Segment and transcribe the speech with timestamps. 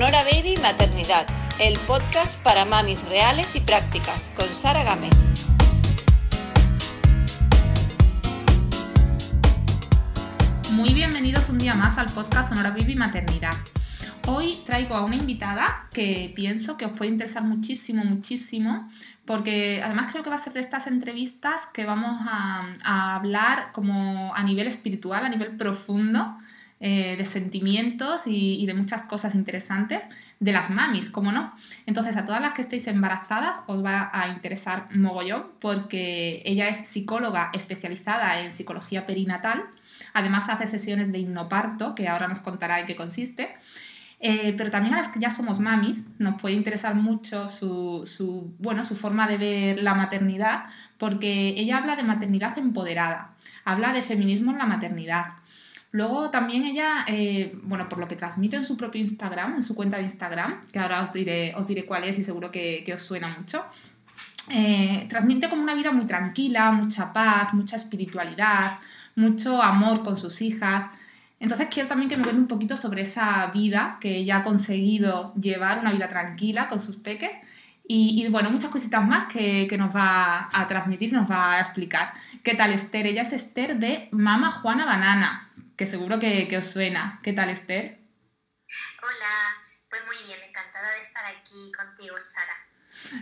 [0.00, 1.26] Sonora Baby Maternidad,
[1.58, 5.10] el podcast para mamis reales y prácticas, con Sara Gámez.
[10.70, 13.52] Muy bienvenidos un día más al podcast Sonora Baby Maternidad.
[14.26, 18.90] Hoy traigo a una invitada que pienso que os puede interesar muchísimo, muchísimo,
[19.26, 24.34] porque además creo que va a ser de estas entrevistas que vamos a, hablar como
[24.34, 26.38] a nivel espiritual, a nivel profundo,
[26.82, 30.02] eh, de sentimientos y, de muchas cosas interesantes
[30.38, 31.54] de las mamis, ¿cómo no?
[31.84, 36.88] Entonces, a todas las que estéis embarazadas os va a interesar mogollón porque ella es
[36.88, 39.62] psicóloga especializada en psicología perinatal,
[40.14, 43.50] además hace sesiones de hipnoparto, que ahora nos contará en qué consiste.
[44.22, 48.84] Eh, pero también a las que ya somos mamis nos puede interesar mucho su, bueno,
[48.84, 50.64] su forma de ver la maternidad,
[50.96, 55.39] porque ella habla de maternidad empoderada, habla de feminismo en la maternidad.
[55.92, 59.74] Luego también ella, eh, bueno, por lo que transmite en su propio Instagram, en su
[59.74, 63.02] cuenta de Instagram, que ahora os diré, os diré cuál es y seguro que, os
[63.02, 63.64] suena mucho,
[64.50, 68.78] eh, transmite como una vida muy tranquila, mucha paz, mucha espiritualidad,
[69.16, 70.86] mucho amor con sus hijas.
[71.40, 75.34] Entonces quiero también que me cuente un poquito sobre esa vida que ella ha conseguido
[75.34, 77.34] llevar, una vida tranquila con sus peques.
[77.92, 82.12] Y, bueno, muchas cositas más que, nos va a transmitir, nos va a explicar.
[82.44, 83.04] ¿Qué tal Esther?
[83.04, 85.48] Ella es Esther de Mama Juana Banana,
[85.80, 87.20] que seguro que, que os suena.
[87.22, 87.98] ¿Qué tal Esther?
[89.02, 92.52] Hola, pues muy bien, encantada de estar aquí contigo, Sara.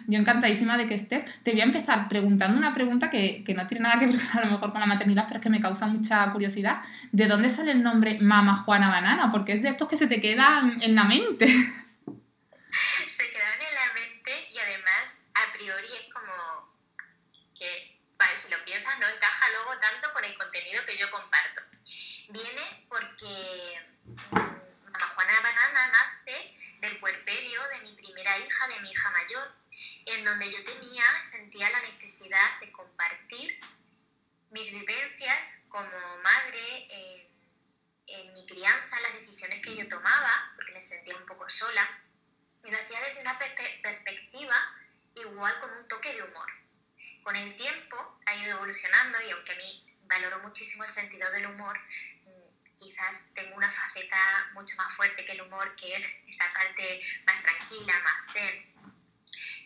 [0.09, 1.23] Yo encantadísima de que estés.
[1.45, 4.51] Te voy a empezar preguntando una pregunta que, no tiene nada que ver a lo
[4.51, 6.83] mejor con la maternidad, pero es que me causa mucha curiosidad.
[7.13, 9.31] ¿De dónde sale el nombre Mama Juana Banana?
[9.31, 11.47] Porque es de estos que se te quedan en la mente.
[13.07, 16.77] Se quedan en la mente y además a priori es como
[17.57, 21.68] que, vale, si lo piensas, no encaja luego tanto con el contenido que yo comparto.
[22.29, 28.91] Viene porque mm, Mama Juana Banana nace del puerperio de mi primera hija, de mi
[28.91, 29.49] hija mayor,
[30.05, 33.59] en donde yo tenía, sentía la necesidad de compartir
[34.51, 37.29] mis vivencias como madre en,
[38.35, 42.01] mi crianza, las decisiones que yo tomaba, porque me sentía un poco sola,
[42.65, 43.39] y lo hacía desde una
[43.83, 44.55] perspectiva
[45.15, 46.47] igual con un toque de humor.
[47.23, 51.47] Con el tiempo ha ido evolucionando y aunque a mí valoro muchísimo el sentido del
[51.47, 51.79] humor,
[52.79, 57.43] quizás tengo una faceta mucho más fuerte que el humor, que es esa parte más
[57.43, 58.75] tranquila, más zen.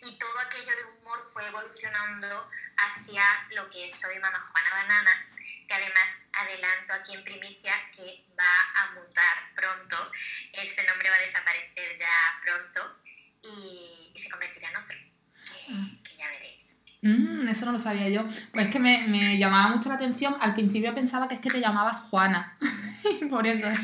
[0.02, 5.28] Y todo aquello de humor fue evolucionando hacia lo que soy Mamá Juana Banana,
[5.68, 10.10] que además adelanto aquí en primicia que va a mutar pronto,
[10.52, 12.98] ese nombre va a desaparecer ya pronto
[13.42, 16.02] y, se convertirá en otro, que, mm.
[16.02, 16.61] que ya veréis.
[17.02, 18.24] Mm, eso no lo sabía yo.
[18.52, 20.36] Pues es que me, me, llamaba mucho la atención.
[20.40, 22.56] Al principio pensaba que es que te llamabas Juana.
[23.30, 23.66] Por eso.
[23.66, 23.74] Le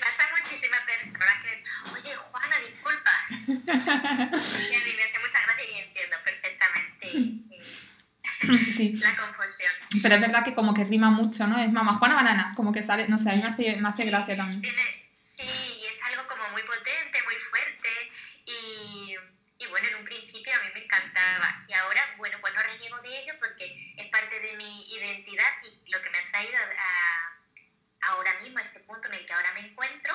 [0.00, 3.10] pasa a muchísimas personas que, oye, Juana, disculpa.
[3.30, 7.08] y a mí me hace mucha gracia y entiendo perfectamente
[8.46, 8.92] eh, sí.
[8.92, 9.72] la confusión.
[10.02, 11.58] Pero es verdad que como que rima mucho, ¿no?
[11.58, 14.04] Es mamá Juana Banana, como que sale, no sé, a mí me hace, me hace
[14.04, 17.88] gracia también y es algo como muy potente, muy fuerte
[18.46, 19.16] y
[19.58, 21.64] y bueno, en un principio a mí me encantaba.
[21.68, 25.90] Y ahora, bueno, pues no reniego de ello porque es parte de mi identidad y
[25.90, 29.52] lo que me ha traído a, ahora mismo, a este punto en el que ahora
[29.54, 30.14] me encuentro.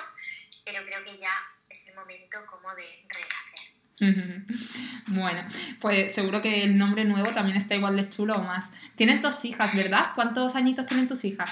[0.66, 1.31] Pero creo que ya
[1.69, 3.59] es el momento como de renacer.
[5.07, 5.47] Bueno,
[5.79, 8.72] pues seguro que el nombre nuevo también está igual de chulo o más.
[8.95, 10.12] Tienes dos hijas, ¿verdad?
[10.16, 11.51] ¿Cuántos añitos tienen tus hijas?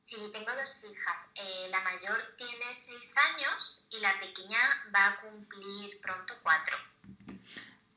[0.00, 1.20] Sí, tengo dos hijas.
[1.34, 4.58] Eh, la mayor tiene seis años y la pequeña
[4.94, 6.76] va a cumplir pronto cuatro.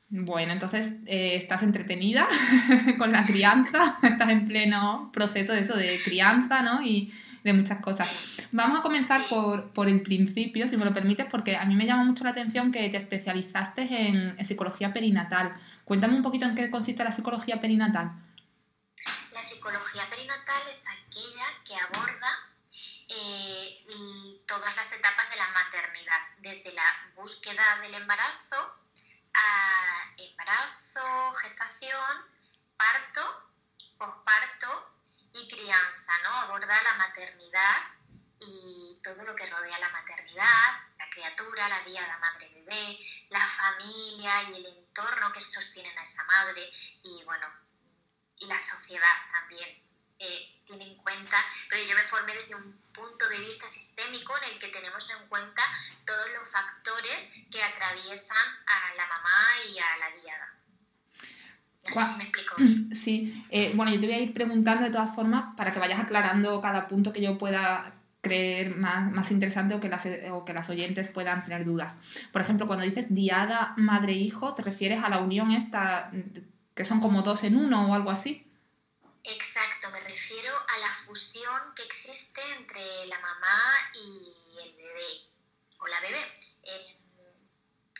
[0.08, 2.28] Bueno, entonces eh, estás entretenida
[2.98, 6.80] con la crianza, estás en pleno proceso de eso, de crianza, ¿no?
[6.82, 7.12] Y
[7.42, 8.08] de muchas cosas.
[8.56, 11.84] Vamos a comenzar por, por, el principio, si me lo permites, porque a mí me
[11.84, 15.54] llama mucho la atención que te especializaste en, psicología perinatal.
[15.84, 18.12] Cuéntame un poquito en qué consiste la psicología perinatal.
[19.32, 22.30] La psicología perinatal es aquella que aborda
[23.10, 28.56] eh, todas las etapas de la maternidad, desde la búsqueda del embarazo
[29.34, 32.24] a embarazo, gestación,
[32.78, 33.20] parto,
[33.98, 34.96] posparto
[35.34, 36.30] y crianza, ¿no?
[36.30, 37.95] Aborda la maternidad
[38.40, 42.98] y todo lo que rodea la maternidad, la criatura, la vida, la madre bebé,
[43.30, 46.62] la familia y el entorno que sostienen a esa madre
[47.02, 47.46] y bueno,
[48.38, 49.68] y la sociedad también
[50.18, 51.36] eh, tiene en cuenta,
[51.68, 55.28] pero yo me formé desde un punto de vista sistémico en el que tenemos en
[55.28, 55.62] cuenta
[56.04, 59.38] todos los factores que atraviesan a la mamá
[59.72, 60.52] y a la diada.
[61.94, 64.84] No sé si me explico mm, Sí, eh, bueno, yo te voy a ir preguntando
[64.84, 67.95] de todas formas para que vayas aclarando cada punto que yo pueda
[68.26, 71.98] creer más, más interesante o que, las, o que las oyentes puedan tener dudas.
[72.32, 76.10] Por ejemplo, cuando dices diada madre-hijo, ¿te refieres a la unión esta,
[76.74, 78.42] que son como dos en uno o algo así?
[79.22, 83.60] Exacto, me refiero a la fusión que existe entre la mamá
[83.94, 84.34] y
[84.64, 85.10] el bebé
[85.78, 86.22] o la bebé,
[86.64, 86.98] eh,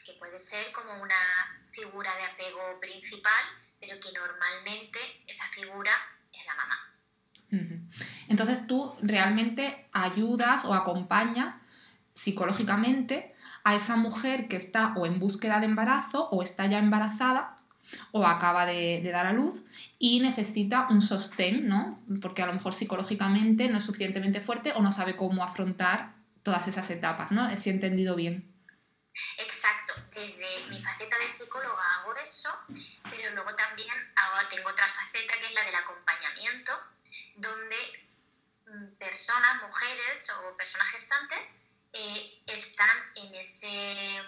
[0.05, 1.15] que puede ser como una
[1.73, 3.45] figura de apego principal,
[3.81, 5.93] pero que normalmente esa figura
[6.33, 6.93] es la mamá.
[8.29, 11.61] Entonces tú realmente ayudas o acompañas
[12.15, 13.35] psicológicamente
[13.65, 17.59] a esa mujer que está o en búsqueda de embarazo o está ya embarazada
[18.13, 19.55] o acaba de, dar a luz
[19.99, 22.01] y necesita un sostén, ¿no?
[22.21, 26.67] Porque a lo mejor psicológicamente no es suficientemente fuerte o no sabe cómo afrontar todas
[26.69, 27.49] esas etapas, ¿no?
[27.57, 28.53] Si he entendido bien.
[29.39, 32.51] Exacto, desde mi faceta de psicóloga hago eso,
[33.11, 33.95] pero luego también
[34.51, 36.73] tengo otra faceta que es la del acompañamiento,
[37.37, 37.77] donde
[38.99, 41.55] personas, mujeres o personas gestantes
[41.93, 44.23] eh, están en ese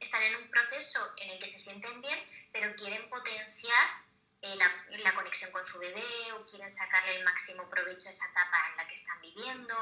[0.00, 2.18] están en un proceso en el que se sienten bien,
[2.52, 4.04] pero quieren potenciar
[4.42, 8.26] eh, la, la, conexión con su bebé o quieren sacarle el máximo provecho a esa
[8.28, 9.74] etapa en la que están viviendo,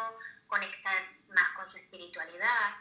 [0.46, 0.96] conectar
[1.28, 2.74] más con su espiritualidad.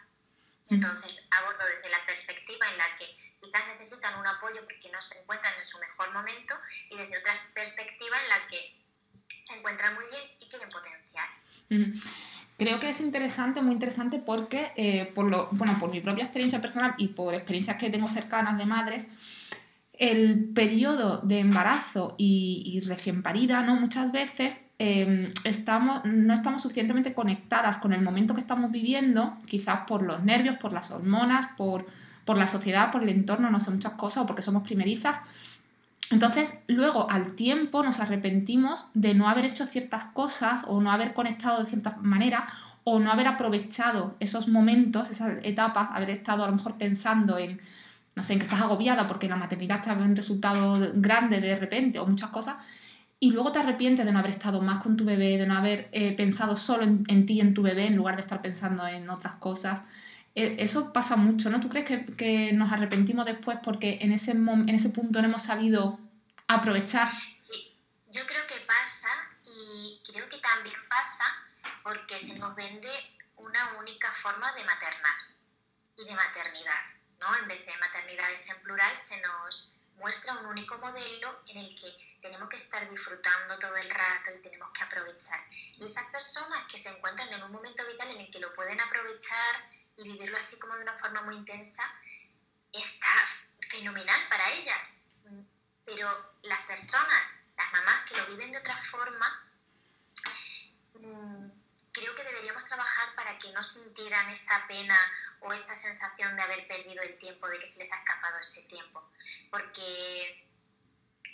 [0.69, 5.19] Entonces abordo desde la perspectiva en la que quizás necesitan un apoyo porque no se
[5.19, 6.55] encuentran en su mejor momento
[6.89, 8.82] y desde otra perspectiva en la que
[9.43, 11.27] se encuentran muy bien y quieren potenciar.
[12.57, 16.61] Creo que es interesante, muy interesante, porque eh, por, lo, bueno, por mi propia experiencia
[16.61, 19.07] personal y por experiencias que tengo cercanas de madres,
[19.93, 23.75] el periodo de embarazo y, recién parida, ¿no?
[23.75, 29.81] Muchas veces em, estamos, no estamos suficientemente conectadas con el momento que estamos viviendo, quizás
[29.87, 31.85] por los nervios, por las hormonas, por,
[32.25, 35.21] por la sociedad, por el entorno, no sé, muchas cosas, o porque somos primerizas.
[36.11, 41.13] Entonces, luego al tiempo nos arrepentimos de no haber hecho ciertas cosas o no haber
[41.13, 42.47] conectado de cierta manera
[42.83, 47.61] o no haber aprovechado esos momentos, esas etapas, haber estado a lo mejor pensando en,
[48.15, 51.55] no sé, en que estás agobiada porque la maternidad te ha un resultado grande de
[51.55, 52.57] repente o muchas cosas,
[53.19, 55.87] y luego te arrepientes de no haber estado más con tu bebé, de no haber
[55.93, 58.85] eh, pensado solo en, en ti y en tu bebé en lugar de estar pensando
[58.85, 59.83] en otras cosas.
[60.35, 61.59] Eh, eso pasa mucho, ¿no?
[61.59, 65.99] ¿Tú crees que, nos arrepentimos después porque en ese, en ese punto no hemos sabido
[66.47, 67.07] aprovechar?
[67.07, 67.77] Sí,
[68.09, 69.09] yo creo que pasa
[69.43, 71.23] y creo que también pasa
[71.83, 72.89] porque se nos vende
[73.37, 75.15] una única forma de maternar
[75.97, 76.81] y de maternidad,
[77.19, 77.27] ¿no?
[77.37, 82.19] En vez de maternidades en plural se nos muestra un único modelo en el que
[82.21, 85.39] tenemos que estar disfrutando todo el rato y tenemos que aprovechar.
[85.77, 88.79] Y esas personas que se encuentran en un momento vital en el que lo pueden
[88.79, 91.83] aprovechar y vivirlo así como de una forma muy intensa,
[92.71, 93.25] está
[93.69, 95.01] fenomenal para ellas.
[95.85, 96.09] Pero
[96.43, 99.51] las personas, las mamás que lo viven de otra forma,
[100.93, 101.49] mm,
[101.91, 104.97] creo que deberíamos trabajar para que no sintieran esa pena
[105.41, 108.63] o esa sensación de haber perdido el tiempo, de que se les ha escapado ese
[108.63, 109.11] tiempo.
[109.51, 110.52] Porque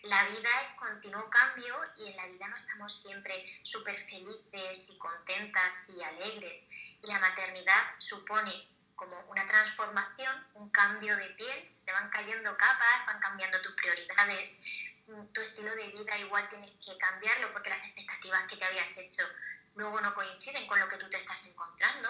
[0.04, 4.98] la vida es continuo cambio y en la vida no estamos siempre súper felices y
[4.98, 6.70] contentas y alegres.
[7.02, 8.52] Y la maternidad supone
[8.96, 13.74] como una transformación, un cambio de piel, se te van cayendo capas, van cambiando tus
[13.74, 14.62] prioridades,
[15.34, 19.24] tu estilo de vida igual tienes que cambiarlo porque las expectativas que te habías hecho
[19.76, 22.10] luego no coinciden con lo que tú te estás encontrando.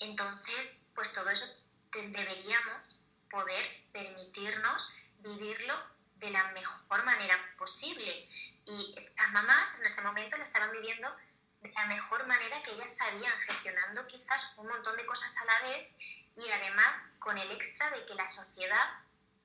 [0.00, 1.62] Entonces, pues todo eso
[1.92, 2.96] deberíamos
[3.30, 5.74] poder permitirnos vivirlo
[6.20, 8.28] de la mejor manera posible.
[8.66, 11.14] Y estas mamás en ese momento lo estaban viviendo
[11.60, 15.68] de la mejor manera que ellas sabían, gestionando quizás un montón de cosas a la
[15.68, 15.88] vez
[16.36, 18.88] y además con el extra de que la sociedad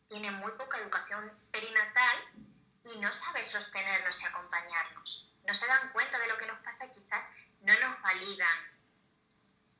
[0.07, 2.17] tiene muy poca educación perinatal
[2.83, 5.29] y no sabe sostenernos y acompañarnos.
[5.45, 7.25] No se dan cuenta de lo que nos pasa, quizás
[7.61, 8.74] no nos validan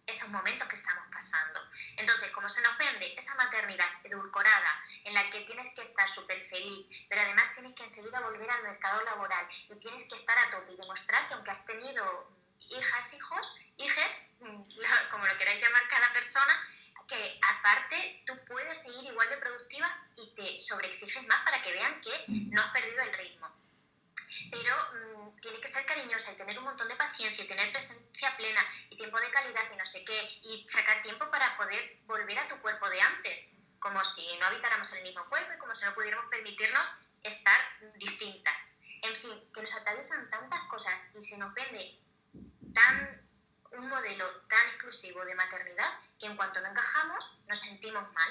[0.05, 1.59] esos momentos que estamos pasando.
[1.97, 6.41] Entonces, como se nos vende esa maternidad edulcorada en la que tienes que estar súper
[6.41, 10.51] feliz, pero además tienes que enseguida volver al mercado laboral y tienes que estar a
[10.51, 12.31] tope y demostrar que aunque has tenido
[12.69, 14.31] hijas, hijos, hijes,
[15.12, 16.53] como lo queráis llamar cada persona,
[17.07, 22.01] que aparte tú puedes seguir igual de productiva y te sobreexiges más para que vean
[22.01, 23.47] que no has perdido el ritmo.
[24.51, 28.35] Pero mm, tienes que ser cariñosa y tener un montón de paciencia y tener presencia
[28.38, 32.39] plena y tiempo de calidad y no sé qué, y sacar tiempo para poder volver
[32.39, 35.85] a tu cuerpo de antes, como si no habitáramos el mismo cuerpo y como si
[35.85, 36.91] no pudiéramos permitirnos
[37.24, 37.59] estar
[37.97, 38.77] distintas.
[39.03, 42.00] En fin, que nos atraviesan tantas cosas y se nos vende
[42.74, 43.25] tan
[43.77, 48.29] un modelo tan exclusivo de maternidad que en cuanto no encajamos nos sentimos mal.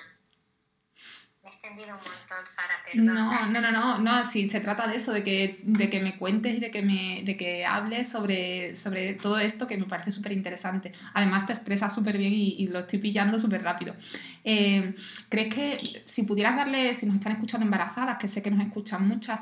[1.42, 3.06] Me he extendido un montón, Sara, perdón.
[3.06, 6.60] No, no, no, sí, se trata de eso, de que, de que me cuentes y
[6.60, 10.92] de que, me, de que hables sobre, sobre todo esto que me parece súper interesante.
[11.12, 13.94] Además te expresas súper bien y, lo estoy pillando súper rápido.
[14.42, 14.94] Eh,
[15.28, 19.06] ¿Crees que si pudieras darle, si nos están escuchando embarazadas, que sé que nos escuchan
[19.06, 19.40] muchas,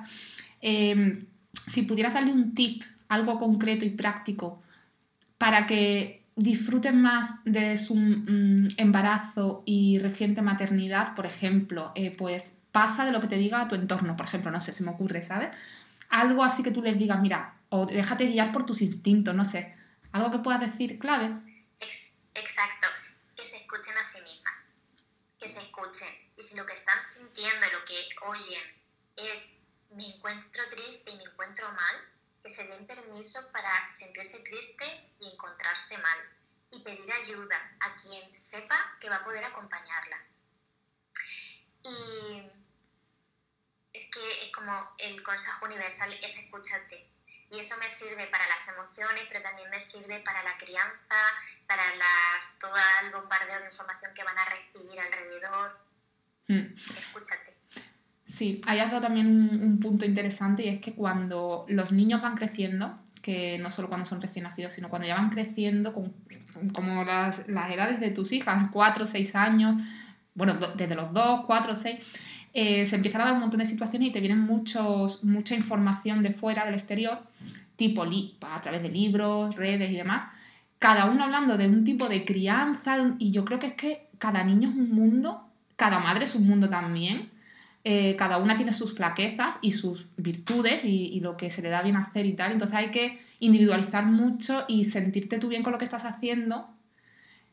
[0.60, 1.24] eh,
[1.66, 4.62] si pudieras darle un tip, algo concreto y práctico,
[5.38, 12.61] para que disfruten más de su mm, embarazo y reciente maternidad, por ejemplo, eh, pues
[12.72, 15.22] pasa de lo que te diga tu entorno, por ejemplo, no sé, se me ocurre,
[15.22, 15.56] ¿sabes?
[16.08, 19.76] Algo así que tú les digas, mira, o déjate guiar por tus instintos, no sé,
[20.12, 21.32] algo que puedas decir clave.
[22.34, 22.88] Exacto,
[23.36, 24.72] que se escuchen a sí mismas,
[25.38, 26.08] que se escuchen.
[26.36, 27.94] Y si lo que están sintiendo, lo que
[28.26, 28.62] oyen
[29.16, 29.58] es
[29.90, 31.96] me encuentro triste y me encuentro mal,
[32.42, 34.84] que se den permiso para sentirse triste
[35.20, 36.18] y encontrarse mal
[36.72, 40.16] y pedir ayuda a quien sepa que va a poder acompañarla.
[41.84, 42.50] Y
[43.92, 47.08] es que es como el consejo universal es escúchate.
[47.50, 51.20] Y eso me sirve para las emociones, pero también me sirve para la crianza,
[51.66, 52.72] para las, todo
[53.04, 55.78] el bombardeo de información que van a recibir alrededor.
[56.48, 56.74] Hmm.
[56.96, 57.56] Escúchate.
[58.26, 62.98] Sí, hay algo también un, punto interesante y es que cuando los niños van creciendo,
[63.20, 66.14] que no solo cuando son recién nacidos, sino cuando ya van creciendo, con,
[66.72, 69.76] como las, las, edades de tus hijas, 4 o 6 años,
[70.34, 72.06] bueno, desde los 2, 4, 6,
[72.54, 76.32] se empiezan a dar un montón de situaciones y te vienen muchos, mucha información de
[76.32, 77.18] fuera, del exterior,
[77.76, 80.24] tipo a través de libros, redes y demás,
[80.78, 84.44] cada uno hablando de un tipo de crianza y yo creo que es que cada
[84.44, 87.32] niño es un mundo, cada madre es un mundo también
[87.84, 91.82] eh, cada una tiene sus flaquezas y sus virtudes y, lo que se le da
[91.82, 92.52] bien hacer y tal.
[92.52, 96.68] Entonces hay que individualizar mucho y sentirte tú bien con lo que estás haciendo.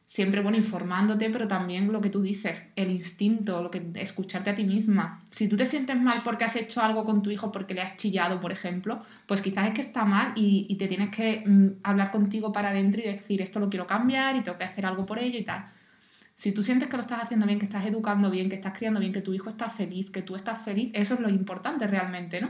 [0.10, 4.56] Siempre, bueno, informándote, pero también lo que tú dices, el instinto, lo que escucharte a
[4.56, 5.24] ti misma.
[5.30, 7.96] Si tú te sientes mal porque has hecho algo con tu hijo, porque le has
[7.96, 11.82] chillado, por ejemplo, pues quizás es que está mal y, y te tienes que mm,
[11.84, 15.06] hablar contigo para adentro y decir, esto lo quiero cambiar y tengo que hacer algo
[15.06, 15.72] por ello y tal.
[16.36, 19.00] Si tú sientes que lo estás haciendo bien, que estás educando bien, que estás criando
[19.00, 22.42] bien, que tu hijo está feliz, que tú estás feliz, eso es lo importante realmente,
[22.42, 22.48] ¿no?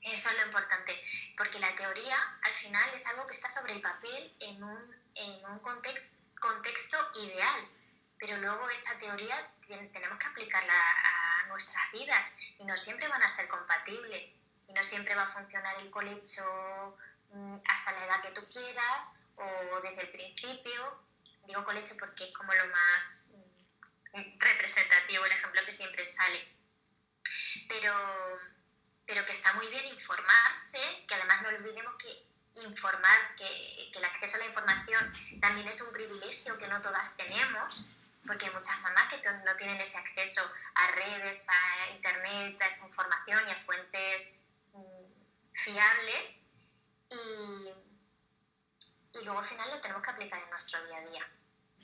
[0.00, 0.92] Eso es lo importante,
[1.36, 4.78] porque la teoría al final es algo que está sobre el papel en un,
[5.16, 7.68] en un contexto, contexto ideal,
[8.18, 13.28] pero luego esa teoría tenemos que aplicarla a nuestras vidas y no siempre van a
[13.28, 14.34] ser compatibles
[14.66, 16.44] y no siempre va a funcionar el colecho
[17.30, 21.04] mm, hasta la edad que tú quieras o desde el principio
[21.46, 23.28] digo colecho porque es como lo más
[24.12, 26.48] mm, representativo, el ejemplo que siempre sale.
[27.68, 27.94] Pero,
[29.06, 32.33] pero que está muy bien informarse, que además no olvidemos que
[32.66, 37.16] informar, que, que, el acceso a la información también es un privilegio que no todas
[37.16, 37.86] tenemos,
[38.26, 40.40] porque hay muchas mamás que no tienen ese acceso
[40.74, 44.40] a redes, a internet, a esa información y a fuentes
[44.72, 46.42] mm, fiables.
[47.10, 47.68] Y,
[49.18, 51.28] y luego al final lo tenemos que aplicar en nuestro día a día.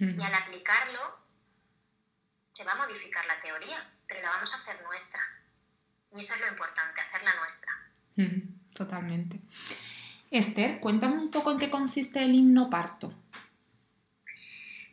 [0.01, 1.19] Y al aplicarlo,
[2.53, 5.21] se va a modificar la teoría, pero la vamos a hacer nuestra.
[6.13, 7.73] Y eso es lo importante, hacerla nuestra.
[8.75, 9.41] Totalmente.
[10.31, 13.13] Esther, cuéntame un poco en qué consiste el himnoparto.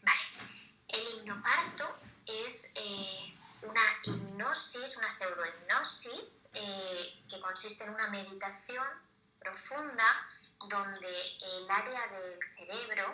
[0.01, 0.21] Vale,
[0.87, 1.85] el himnoparto
[2.25, 8.85] es eh, una hipnosis, una pseudohipnosis, eh, que consiste en una meditación
[9.39, 10.03] profunda
[10.69, 11.07] donde
[11.59, 13.05] el área del cerebro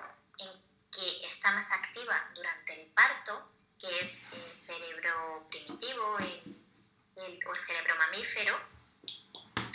[0.94, 7.96] que está más activa durante el parto, que es el cerebro primitivo el, o cerebro
[7.98, 8.56] mamífero,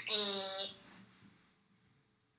[0.09, 0.77] eh,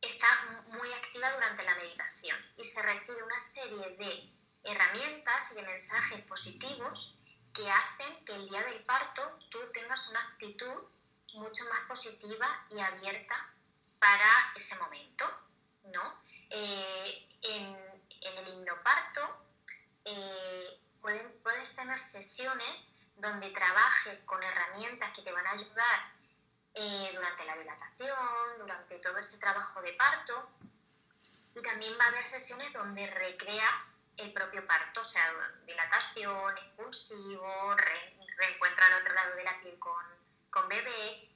[0.02, 0.28] está
[0.68, 6.22] muy activa durante la meditación y se recibe una serie de herramientas y de mensajes
[6.22, 7.16] positivos
[7.54, 10.84] que hacen que el día del parto tú tengas una actitud
[11.34, 13.36] mucho más positiva y abierta
[14.00, 15.26] para ese momento,
[15.84, 16.24] ¿no?
[16.50, 17.90] Eh, en,
[18.22, 19.46] el himnoparto
[20.06, 26.19] eh, puedes tener sesiones donde trabajes con herramientas que te van a ayudar
[26.74, 30.50] eh, durante la dilatación, durante todo ese trabajo de parto.
[31.56, 35.24] Y también va a haber sesiones donde recreas el propio parto, o sea,
[35.66, 37.76] dilatación, expulsivo,
[38.38, 40.06] reencuentro al otro lado de la piel con,
[40.50, 41.30] con bebé.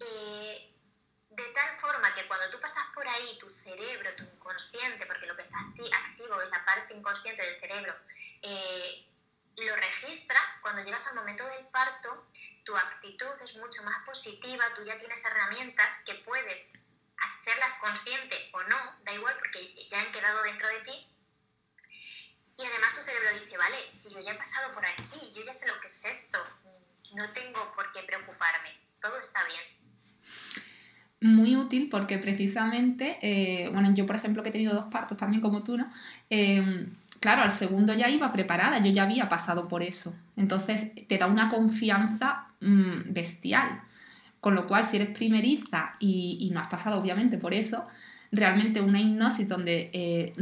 [0.00, 0.72] Eh,
[1.30, 5.36] de tal forma que cuando tú pasas por ahí, tu cerebro, tu inconsciente, porque lo
[5.36, 7.94] que está activo es la parte inconsciente del cerebro,
[8.42, 9.06] eh,
[9.56, 12.26] lo registra, cuando llegas al momento del parto,
[12.66, 16.72] tu actitud es mucho más positiva, tú ya tienes herramientas que puedes
[17.16, 21.06] hacerlas consciente o no, da igual porque ya han quedado dentro de ti.
[22.58, 25.52] Y además tu cerebro dice, vale, si yo ya he pasado por aquí, yo ya
[25.52, 26.38] sé lo que es esto,
[27.14, 28.70] no tengo por qué preocuparme,
[29.00, 29.62] todo está bien.
[31.20, 35.40] Muy útil porque precisamente, eh, bueno, yo por ejemplo que he tenido dos partos también
[35.40, 35.88] como tú, ¿no?
[36.30, 40.18] Em, claro, al segundo ya iba preparada, yo ya había pasado por eso.
[40.36, 43.82] Entonces te da una confianza mm, bestial.
[44.40, 47.88] Con lo cual, si eres primeriza y, y no has pasado obviamente por eso,
[48.32, 50.34] realmente una hipnosis donde eh,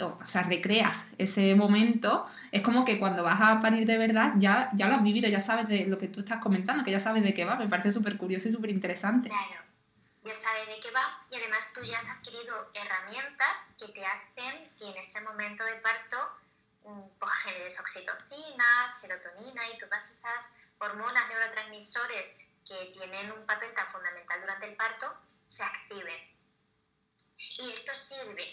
[0.00, 4.70] o sea, recreas ese momento, es como que cuando vas a parir de verdad ya,
[4.74, 7.22] ya lo has vivido, ya sabes de lo que tú estás comentando, que ya sabes
[7.22, 9.28] de qué va, me parece súper curioso y súper interesante.
[9.28, 9.64] Claro,
[10.24, 14.70] ya sabes de qué va y además tú ya has adquirido herramientas que te hacen
[14.78, 16.16] que en ese momento de parto
[16.84, 23.88] mm, pues, generes oxitocina, serotonina y todas esas hormonas, neurotransmisores que tienen un papel tan
[23.90, 25.06] fundamental durante el parto,
[25.44, 26.38] se activen.
[27.36, 28.46] Y esto sirve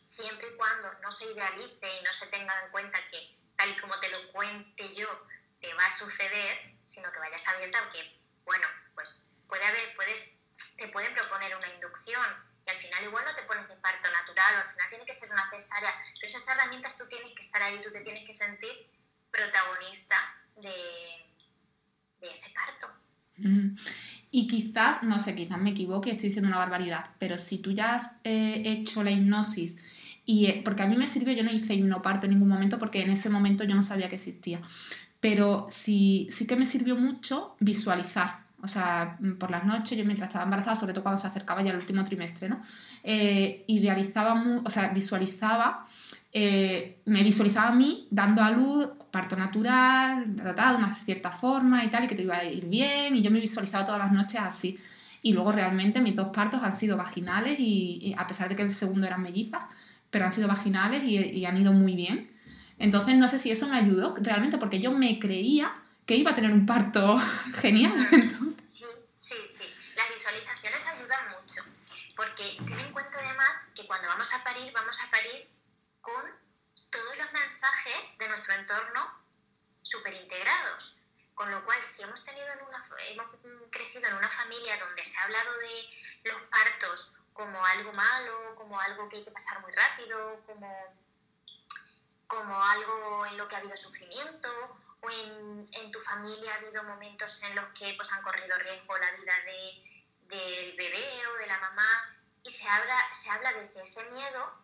[0.00, 3.80] siempre y cuando no se idealice y no se tenga en cuenta que tal y
[3.80, 5.08] como te lo cuente yo
[5.60, 10.36] te va a suceder, sino que vayas abierta que, bueno, pues puede haber, puedes,
[10.76, 14.56] te pueden proponer una inducción y al final igual no te pones de parto natural
[14.56, 17.62] o al final tiene que ser una cesárea, pero esas herramientas tú tienes que estar
[17.62, 18.90] ahí, tú te tienes que sentir
[19.30, 20.16] protagonista
[20.56, 21.33] de,
[22.30, 22.86] ese parto.
[23.36, 23.76] Mm.
[24.30, 27.94] Y quizás, no sé, quizás me equivoque, estoy diciendo una barbaridad, pero si tú ya
[27.94, 29.76] has eh, hecho la hipnosis
[30.26, 33.02] y eh, porque a mí me sirvió, yo no hice hipnoparto en ningún momento porque
[33.02, 34.60] en ese momento yo no sabía que existía,
[35.20, 38.44] pero sí, sí que me sirvió mucho visualizar.
[38.62, 41.70] O sea, por las noches, yo mientras estaba embarazada, sobre todo cuando se acercaba ya
[41.70, 42.62] el último trimestre, ¿no?
[43.02, 45.86] Eh, idealizaba, o sea, visualizaba
[46.36, 51.88] eh, me visualizaba a mí dando a luz parto natural, de una cierta forma y
[51.88, 54.40] tal, y que te iba a ir bien, y yo me visualizaba todas las noches
[54.40, 54.76] así.
[55.22, 58.72] Y luego realmente mis dos partos han sido vaginales, y, a pesar de que el
[58.72, 59.68] segundo eran mellizas,
[60.10, 62.36] pero han sido vaginales y, han ido muy bien.
[62.80, 65.72] Entonces no sé si eso me ayudó realmente, porque yo me creía
[66.04, 67.16] que iba a tener un parto
[67.54, 67.94] genial.
[68.42, 69.64] Sí, sí, sí.
[69.96, 71.62] Las visualizaciones ayudan mucho,
[72.16, 75.53] porque ten en cuenta además que cuando vamos a parir, vamos a parir
[76.04, 76.44] con
[76.90, 79.24] todos los mensajes de nuestro entorno
[79.82, 80.96] súper integrados.
[81.34, 83.26] Con lo cual, si hemos, tenido en una, hemos
[83.70, 88.78] crecido en una familia donde se ha hablado de los partos como algo malo, como
[88.78, 90.96] algo que hay que pasar muy rápido, como,
[92.28, 94.48] como algo en lo que ha habido sufrimiento,
[95.00, 98.96] o en, en tu familia ha habido momentos en los que pues, han corrido riesgo
[98.96, 100.04] la vida de,
[100.36, 101.88] del bebé o de la mamá,
[102.44, 104.63] y se habla, se habla de que ese miedo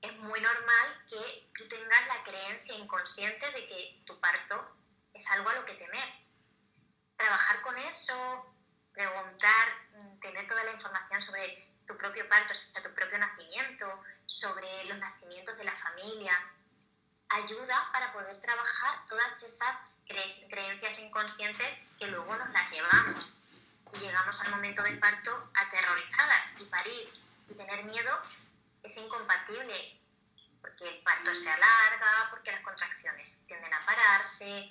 [0.00, 4.76] es muy normal que tú tengas la creencia inconsciente de que tu parto
[5.12, 6.08] es algo a lo que temer.
[7.16, 8.54] Trabajar con eso,
[8.92, 14.84] preguntar, mm, tener toda la información sobre tu propio parto, sobre tu propio nacimiento, sobre
[14.84, 16.32] los nacimientos de la familia,
[17.28, 23.30] ayuda para poder trabajar todas esas creencias inconscientes que luego nos las llevamos
[23.92, 27.12] y llegamos al momento del parto aterrorizadas y parir
[27.48, 28.20] y tener miedo
[28.82, 30.00] es incompatible
[30.60, 34.70] porque el parto se alarga, porque las contracciones tienden a pararse.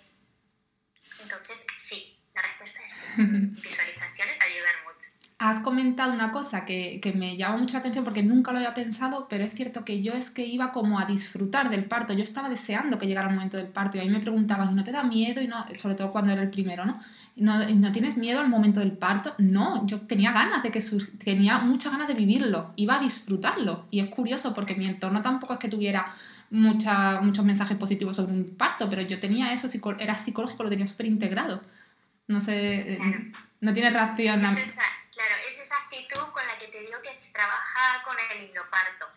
[1.21, 3.07] Entonces, sí, la respuesta es
[3.61, 5.18] visualizaciones ayudan mucho.
[5.41, 9.27] Has comentado una cosa que, que, me llama mucha atención porque nunca lo había pensado,
[9.29, 12.11] pero es cierto que yo es que iba como a disfrutar del parto.
[12.11, 14.83] Yo estaba deseando que llegara el momento del parto y a mí me preguntaban, ¿no
[14.83, 15.41] te da miedo?
[15.41, 16.99] Y no, sobre todo cuando era el primero, ¿no?
[17.37, 19.33] ¿No, ¿no tienes miedo al momento del parto?
[19.37, 20.83] No, yo tenía ganas de que
[21.23, 23.85] tenía muchas ganas de vivirlo, iba a disfrutarlo.
[23.91, 26.13] Y es curioso porque mi entorno tampoco es que tuviera
[26.49, 30.85] mucha, muchos mensajes positivos sobre un parto, pero yo tenía eso, era psicológico, lo tenía
[30.85, 31.61] súper integrado.
[32.27, 34.41] No sé, eh, no tiene reacción.
[34.41, 34.77] Claro, es
[36.79, 39.11] te digo que se trabaja con el hipnoparto.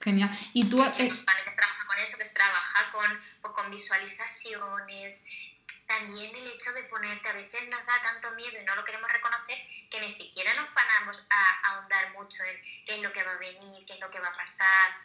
[0.00, 0.30] Genial.
[0.54, 0.82] Y tú...
[0.82, 0.92] Eh...
[0.96, 1.24] que se
[1.56, 5.24] trabaja con eso, que se trabaja con, pues, con visualizaciones.
[5.86, 9.10] También el hecho de ponerte, a veces nos da tanto miedo y no lo queremos
[9.10, 9.58] reconocer,
[9.90, 13.38] que ni siquiera nos paramos a, ahondar mucho en qué es lo que va a
[13.38, 14.96] venir, qué es lo que va a pasar.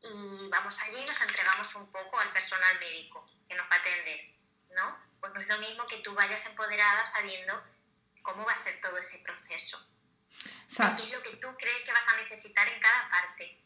[0.00, 3.78] Y vamos allí y nos entregamos un poco al personal médico que nos va a
[3.78, 4.20] atender,
[4.74, 4.98] ¿no?
[5.20, 7.62] Pues no es lo mismo que tú vayas empoderada sabiendo
[8.22, 9.86] cómo va a ser todo ese proceso.
[10.68, 13.58] ¿Qué es lo que tú crees que vas a necesitar en cada parte?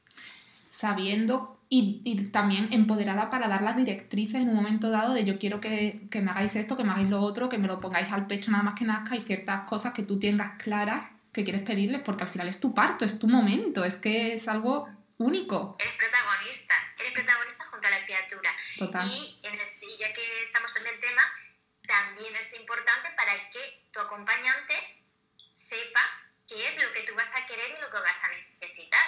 [0.68, 5.60] Sabiendo y, también empoderada para dar las directrices en un momento dado de yo quiero
[5.60, 8.26] que, que, me hagáis esto, que me hagáis lo otro, que me lo pongáis al
[8.26, 12.02] pecho nada más que nazca y ciertas cosas que tú tengas claras que quieres pedirles
[12.02, 15.76] porque al final es tu parto, es tu momento, es que es algo único.
[15.78, 18.50] Eres protagonista, eres protagonista junto a la criatura.
[18.78, 19.06] Total.
[19.08, 21.22] Y, en este, y ya que estamos en el tema,
[21.86, 24.74] también es importante para que tu acompañante
[25.36, 26.00] sepa
[26.50, 28.28] qué es lo que tú vas a querer y lo que vas a
[28.60, 29.06] necesitar,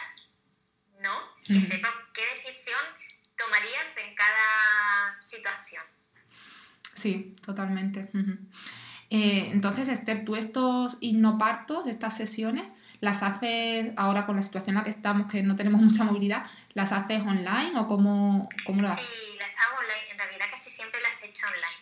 [1.00, 1.10] ¿no?
[1.44, 2.78] Que sepa qué decisión
[3.36, 5.82] tomarías en cada situación.
[6.94, 8.08] Sí, totalmente.
[9.10, 14.78] Eh, entonces, Esther, tú estos hipnopartos, estas sesiones, las haces ahora con la situación en
[14.78, 18.88] la que estamos, que no tenemos mucha movilidad, ¿las haces online o cómo, cómo lo
[18.88, 19.04] haces?
[19.04, 20.12] Sí, las hago online.
[20.12, 21.81] En realidad casi siempre las he hecho online.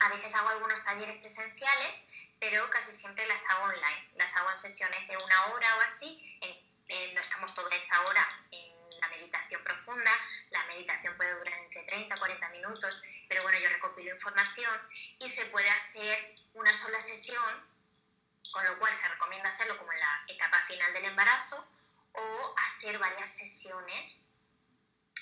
[0.00, 2.08] A veces hago algunos talleres presenciales,
[2.38, 4.10] pero casi siempre las hago online.
[4.14, 6.38] Las hago en sesiones de una hora o así.
[7.14, 10.10] no estamos toda esa hora en la meditación profunda.
[10.50, 14.74] La meditación puede durar entre 30 y 40 minutos, pero bueno, yo recopilo información
[15.18, 17.68] y se puede hacer una sola sesión,
[18.52, 21.68] con lo cual se recomienda hacerlo como en la etapa final del embarazo
[22.12, 24.28] o hacer varias sesiones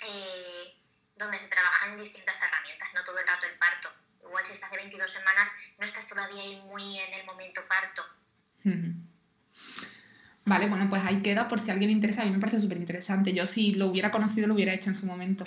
[0.02, 0.76] eh,
[1.16, 3.90] donde se trabajan distintas herramientas, no todo el rato el parto.
[4.28, 8.02] Igual si estás de 22 semanas no estás todavía ahí muy en el momento parto.
[10.44, 12.22] Vale, bueno, pues ahí queda por si alguien interesa.
[12.22, 13.32] A mí me parece súper interesante.
[13.32, 15.44] Yo si lo hubiera conocido lo hubiera hecho en su momento.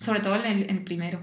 [0.00, 1.22] Sobre todo en el, primero.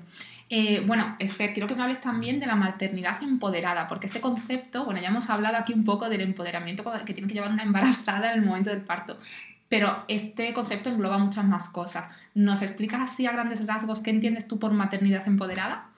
[0.49, 4.86] Eh, bueno, Esther, quiero que me hables también de la maternidad empoderada, porque este concepto,
[4.86, 8.32] bueno, ya hemos hablado aquí un poco del empoderamiento que tiene que llevar una embarazada
[8.32, 9.19] en el momento del parto,
[9.67, 12.06] pero este concepto engloba muchas más cosas.
[12.34, 15.88] ¿Nos explicas así a grandes rasgos qué entiendes tú por maternidad empoderada?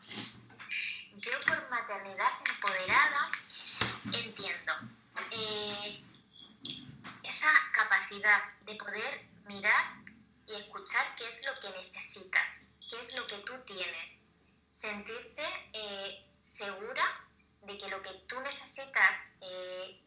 [1.22, 3.32] Yo por maternidad empoderada
[4.12, 4.74] entiendo
[5.30, 6.04] eh,
[7.22, 10.02] esa capacidad de poder mirar
[10.48, 14.30] y escuchar qué es lo que necesitas, qué es lo que tú tienes,
[14.72, 17.04] sentirte eh, segura
[17.62, 20.02] de que lo que tú necesitas eh,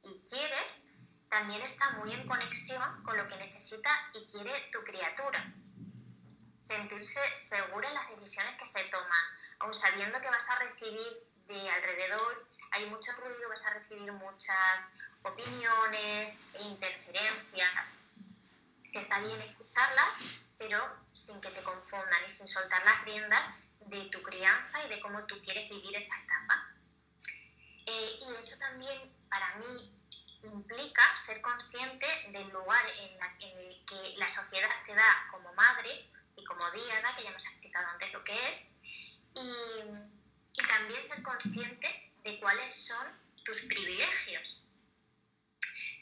[0.00, 0.94] y quieres
[1.30, 5.54] también está muy en conexión con lo que necesita y quiere tu criatura.
[6.58, 9.24] Sentirse segura en las decisiones que se toman,
[9.62, 14.84] aun sabiendo que vas a recibir de alrededor, hay mucho ruido, vas a recibir muchas
[15.22, 18.10] opiniones e interferencias,
[18.92, 20.78] está bien escucharlas, pero
[21.12, 25.24] sin que te confundan y sin soltar las riendas de tu crianza y de cómo
[25.26, 26.68] tú quieres vivir esa etapa.
[27.86, 29.92] Eh, y eso también para mí
[30.42, 36.44] implica ser consciente del lugar en, el que la sociedad te da como madre y
[36.44, 38.71] como diada, que ya hemos explicado antes lo que es,
[39.34, 43.06] y, y también ser consciente de cuáles son
[43.44, 44.62] tus privilegios.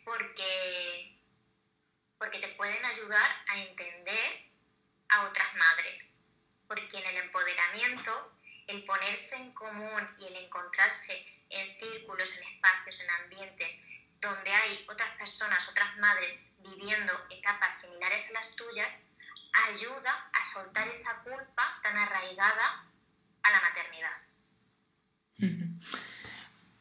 [0.05, 1.19] Porque,
[2.19, 4.51] porque te pueden ayudar a entender
[5.09, 6.21] a otras madres,
[6.66, 13.01] porque en el empoderamiento, el ponerse en común y el encontrarse en círculos, en espacios,
[13.01, 13.81] en ambientes
[14.21, 19.07] donde hay otras personas, otras madres viviendo etapas similares a las tuyas,
[19.69, 22.85] ayuda a soltar esa culpa tan arraigada
[23.42, 24.11] a la maternidad.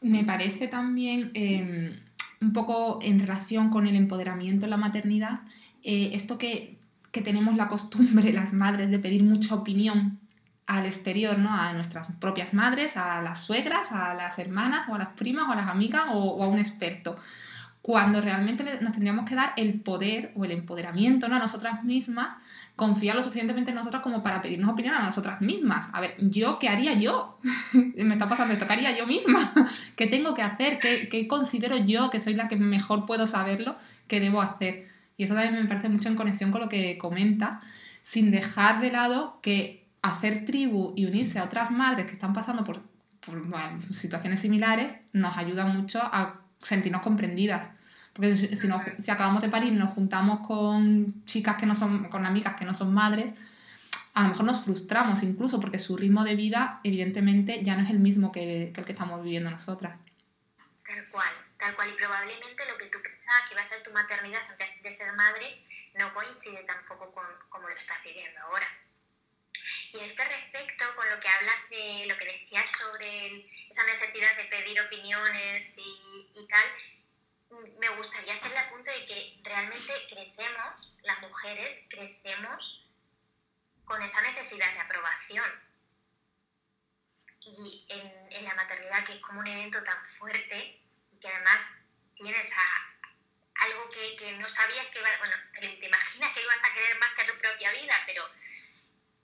[0.02, 1.94] Me parece también em,
[2.42, 5.42] un poco en relación con el empoderamiento en la maternidad,
[5.84, 6.78] eh, esto que,
[7.12, 10.20] tenemos la costumbre las madres de pedir mucha opinión
[10.68, 11.52] al exterior, ¿no?
[11.52, 15.52] A nuestras propias madres, a las suegras, a las hermanas o a las primas o
[15.52, 17.18] a las amigas o, a un experto.
[17.82, 21.38] Cuando realmente nos tendríamos que dar el poder o el empoderamiento ¿no?
[21.38, 22.36] a nosotras mismas
[22.80, 25.90] confiar lo suficientemente en nosotras como para pedirnos opinión a nosotras mismas.
[25.92, 27.38] A ver, ¿yo qué haría yo?
[27.74, 29.54] Me está pasando esto, ¿qué haría yo misma?
[29.98, 30.80] ¿Qué tengo que hacer?
[30.80, 33.76] ¿Qué, considero yo que soy la que mejor puedo saberlo?
[34.08, 34.88] ¿Qué debo hacer?
[35.18, 37.60] Y eso también me parece mucho en conexión con lo que comentas,
[38.02, 42.64] sin dejar de lado que hacer tribu y unirse a otras madres que están pasando
[42.64, 42.82] por
[43.92, 47.70] situaciones similares nos ayuda mucho a sentirnos comprendidas
[48.20, 48.36] porque
[49.00, 52.66] si, acabamos de parir y nos juntamos con chicas que no son, con amigas que
[52.66, 53.34] no son madres,
[54.14, 57.90] a lo mejor nos frustramos incluso porque su ritmo de vida evidentemente ya no es
[57.90, 59.98] el mismo que, el que estamos viviendo nosotras.
[60.86, 61.90] Tal cual, tal cual.
[61.90, 65.14] Y probablemente lo que tú pensabas que iba a ser tu maternidad antes de ser
[65.14, 65.46] madre
[65.98, 68.68] no coincide tampoco con cómo lo estás viviendo ahora.
[69.94, 74.36] Y a este respecto, con lo que hablas de lo que decías sobre esa necesidad
[74.36, 76.66] de pedir opiniones y tal,
[77.50, 82.86] me gustaría hacer el apunte de que realmente crecemos, las mujeres crecemos
[83.86, 85.70] con esa necesidad de aprobación.
[87.42, 90.82] Y en, la maternidad, que es como un evento tan fuerte
[91.12, 91.74] y que además
[92.16, 97.00] tienes a, algo que, no sabías que iba, bueno, te imaginas que ibas a querer
[97.00, 98.30] más que a tu propia vida, pero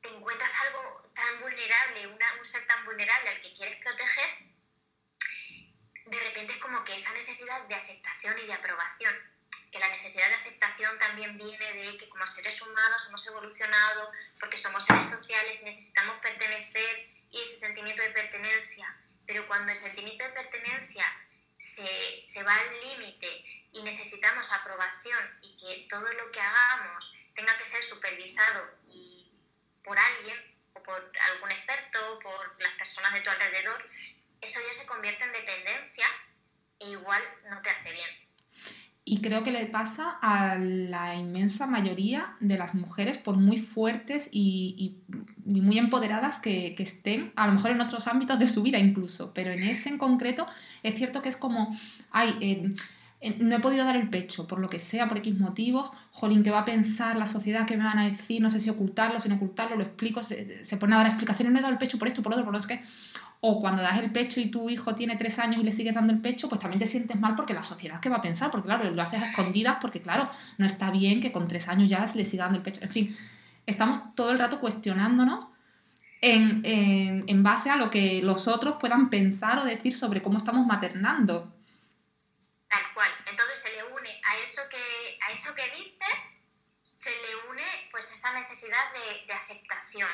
[0.02, 4.55] te encuentras algo tan vulnerable, un ser tan vulnerable al que quieres proteger
[6.06, 9.14] de repente es como que esa necesidad de aceptación y de aprobación,
[9.72, 14.58] que la necesidad de aceptación también viene de que como seres humanos hemos evolucionado porque
[14.58, 20.24] somos seres sociales y necesitamos pertenecer y ese sentimiento de pertenencia, pero cuando el sentimiento
[20.24, 21.06] de pertenencia
[21.58, 27.58] se, se va al límite y necesitamos aprobación y que todo lo que hagamos tenga
[27.58, 29.30] que ser supervisado y
[29.84, 33.90] por alguien, o por algún experto o por las personas de tu alrededor,
[34.42, 35.65] eso ya se convierte en dependencia
[37.06, 38.26] igual no te hace bien.
[39.08, 44.30] Y creo que le pasa a la inmensa mayoría de las mujeres, por muy fuertes
[44.32, 44.98] y,
[45.46, 49.52] muy empoderadas que, estén, a lo mejor en otros ámbitos de su vida incluso, pero
[49.52, 50.48] en ese en concreto
[50.82, 51.78] es cierto que es como,
[52.42, 52.74] eh,
[53.22, 56.42] eh, no he podido dar el pecho, por lo que sea, por X motivos, jolín,
[56.42, 57.68] ¿qué va a pensar la sociedad?
[57.68, 58.42] ¿Qué me van a decir?
[58.42, 61.60] No sé si ocultarlo, sin ocultarlo, lo explico, se, se pone a dar explicaciones, no
[61.60, 62.84] he dado el pecho por esto, por otro, por lo que
[63.48, 66.12] o cuando das el pecho y tu hijo tiene tres años y le sigues dando
[66.12, 68.50] el pecho, pues también te sientes mal porque la sociedad, ¿qué va a pensar?
[68.50, 70.28] Porque claro, lo haces a escondidas porque claro,
[70.58, 72.82] no está bien que con tres años ya se le siga dando el pecho.
[72.82, 73.16] En fin,
[73.68, 75.50] estamos todo el rato cuestionándonos
[76.22, 80.66] en, en, base a lo que los otros puedan pensar o decir sobre cómo estamos
[80.66, 81.54] maternando.
[82.68, 83.12] Tal cual.
[83.30, 86.34] Entonces se le une a eso que, a eso que dices,
[86.82, 90.10] se le une pues esa necesidad de, de aceptación.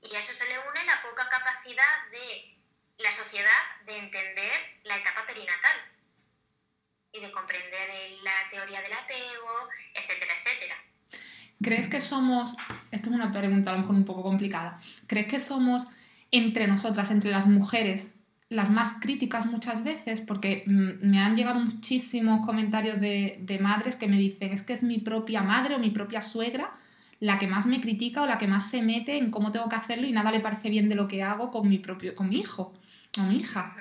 [0.00, 2.57] Y a eso se le une la poca capacidad de
[2.98, 4.52] la sociedad de entender
[4.84, 5.76] la etapa perinatal
[7.12, 7.88] y de comprender
[8.22, 10.74] la teoría del apego, etcétera, etcétera.
[11.62, 12.54] ¿Crees que somos,
[12.90, 15.88] esto es una pregunta a lo mejor un poco complicada, ¿crees que somos
[16.30, 18.14] entre nosotras, entre las mujeres,
[18.48, 20.20] las más críticas muchas veces?
[20.20, 24.72] Porque mm, me han llegado muchísimos comentarios de, de madres que me dicen, es que
[24.72, 26.72] es mi propia madre o mi propia suegra
[27.20, 29.74] la que más me critica o la que más se mete en cómo tengo que
[29.74, 32.38] hacerlo y nada le parece bien de lo que hago con mi propio, con mi
[32.38, 32.72] hijo
[33.18, 33.74] o mi hija.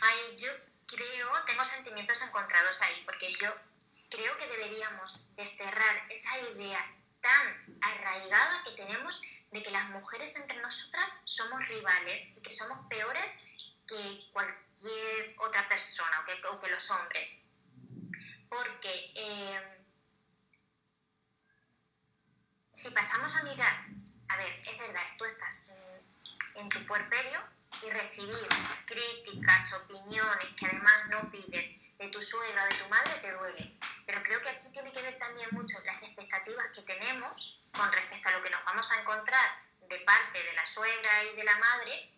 [0.00, 0.50] Ay, yo
[0.86, 3.54] creo, tengo sentimientos encontrados ahí, porque yo
[4.08, 6.80] creo que deberíamos desterrar esa idea
[7.20, 12.86] tan arraigada que tenemos de que las mujeres entre nosotras somos rivales y que somos
[12.88, 13.46] peores
[13.86, 17.44] que cualquier otra persona o que, los hombres.
[18.48, 19.84] Porque eh,
[22.68, 23.86] si pasamos a mirar,
[24.28, 28.48] a ver, es verdad, tú estás en, en tu puerperio y recibir
[28.86, 33.78] críticas, opiniones que además no pides de tu suegra, de tu madre, te duele.
[34.06, 38.28] Pero creo que aquí tiene que ver también mucho las expectativas que tenemos con respecto
[38.28, 39.50] a lo que nos vamos a encontrar
[39.88, 42.12] de parte de la suegra y de la madre.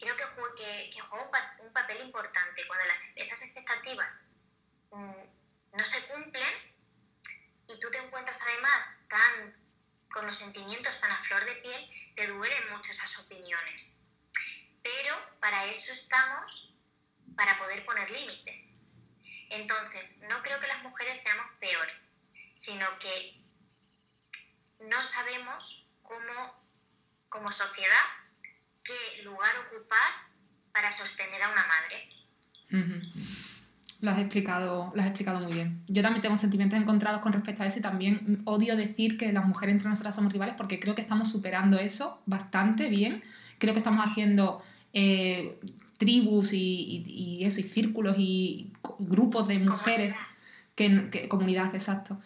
[0.00, 2.84] Creo que, que, juega un, papel importante cuando
[3.16, 4.24] esas expectativas
[4.90, 6.74] mm, no se cumplen
[7.66, 9.64] y tú te encuentras además tan
[10.12, 14.03] con los sentimientos tan a flor de piel, te duelen mucho esas opiniones
[14.84, 16.72] pero para eso estamos,
[17.34, 18.76] para poder poner límites.
[19.50, 21.94] Entonces, no creo que las mujeres seamos peores,
[22.52, 23.40] sino que
[24.88, 26.62] no sabemos cómo,
[27.28, 28.04] como sociedad,
[28.82, 30.12] qué lugar ocupar
[30.72, 32.08] para sostener a una madre.
[34.00, 35.82] Lo has, explicado, lo has explicado muy bien.
[35.86, 39.46] Yo también tengo sentimientos encontrados con respecto a eso y también odio decir que las
[39.46, 43.24] mujeres entre nosotras somos rivales porque creo que estamos superando eso bastante bien.
[43.58, 44.62] Creo que estamos haciendo
[44.94, 45.58] eh,
[45.98, 50.14] tribus y, eso, y círculos y grupos de mujeres,
[50.74, 52.20] que, comunidad, exacto,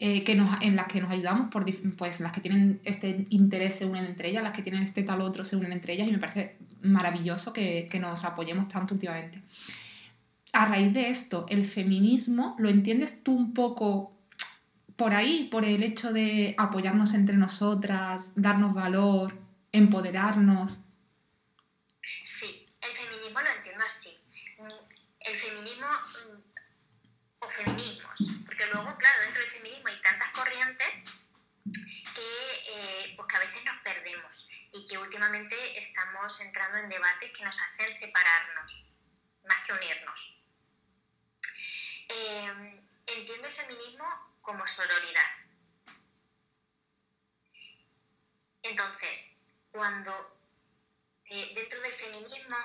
[0.00, 1.64] eh, que nos, en las que nos ayudamos, por,
[1.96, 5.20] pues las que tienen este interés se unen entre ellas, las que tienen este tal
[5.20, 9.40] otro se unen entre ellas y me parece maravilloso que, que nos apoyemos tanto últimamente.
[10.52, 14.14] A raíz de esto, el feminismo, ¿lo entiendes tú un poco
[14.96, 19.36] por ahí, por el hecho de apoyarnos entre nosotras, darnos valor,
[19.72, 20.78] empoderarnos?
[22.22, 24.16] Sí, el feminismo lo entiendo así.
[24.58, 24.66] Mm,
[25.20, 26.42] el feminismo mm,
[27.40, 28.14] o feminismos,
[28.46, 31.04] porque luego, claro, dentro del feminismo hay tantas corrientes
[31.64, 32.30] que,
[32.70, 37.44] eh, pues que a veces nos perdemos y que últimamente estamos entrando en debates que
[37.44, 38.86] nos hacen separarnos
[39.44, 40.36] más que unirnos.
[42.08, 44.06] Em, entiendo el feminismo
[44.40, 45.32] como sororidad.
[48.62, 49.40] Entonces,
[49.72, 50.12] cuando
[51.24, 52.56] eh, dentro del feminismo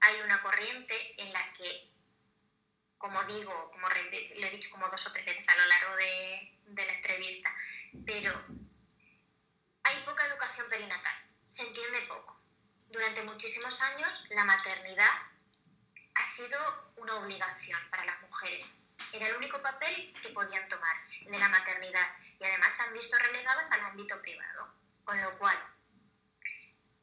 [0.00, 1.92] hay una corriente en la que,
[2.98, 6.58] como digo, como lo he dicho como dos o tres veces a lo largo de,
[6.64, 7.54] de la entrevista,
[8.04, 8.32] pero
[9.84, 12.38] hay poca educación perinatal, se entiende poco.
[12.90, 15.10] Durante muchísimos años la maternidad
[16.14, 18.80] ha sido una obligación para las mujeres.
[19.12, 22.06] Era el único papel que podían tomar, el de la maternidad,
[22.38, 24.68] y además se han visto relegadas al ámbito privado,
[25.04, 25.56] con lo cual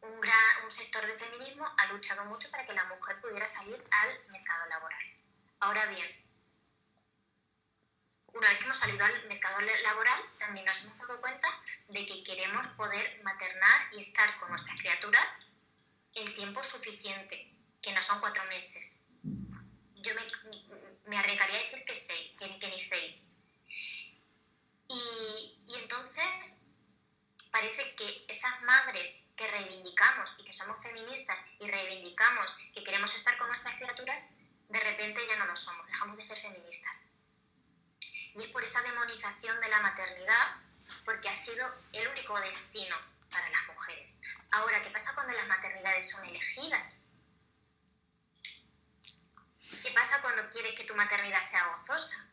[0.02, 3.84] un, gran, un sector de feminismo ha luchado mucho para que la mujer pudiera salir
[3.90, 5.04] al mercado laboral.
[5.62, 6.26] Ahora bien,
[8.34, 11.48] una vez que hemos salido al mercado laboral, también nos hemos dado cuenta
[11.90, 15.52] de que queremos poder maternar y estar con nuestras criaturas
[16.16, 19.06] el tiempo suficiente, que no son cuatro meses.
[19.96, 20.26] Yo me,
[21.08, 23.32] me arriesgaría a decir que seis, que, que ni seis.
[24.88, 26.62] Y, y entonces
[27.52, 33.14] parece que esa esas madres que reivindicamos y que somos feministas y reivindicamos que queremos
[33.16, 34.30] estar con nuestras criaturas,
[34.70, 36.96] de repente ya no lo somos, dejamos de ser feministas.
[38.36, 40.48] Y es por esa demonización de la maternidad,
[41.04, 42.96] porque ha sido el único destino
[43.30, 44.22] para las mujeres.
[44.52, 47.06] Ahora, ¿qué pasa cuando las maternidades son elegidas?
[49.84, 52.28] ¿Qué pasa cuando quieres que tu maternidad sea gozosa?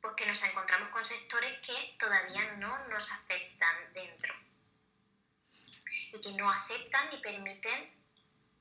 [0.00, 4.34] Pues que nos encontramos con sectores que todavía no nos aceptan dentro
[6.12, 7.92] y que no aceptan ni permiten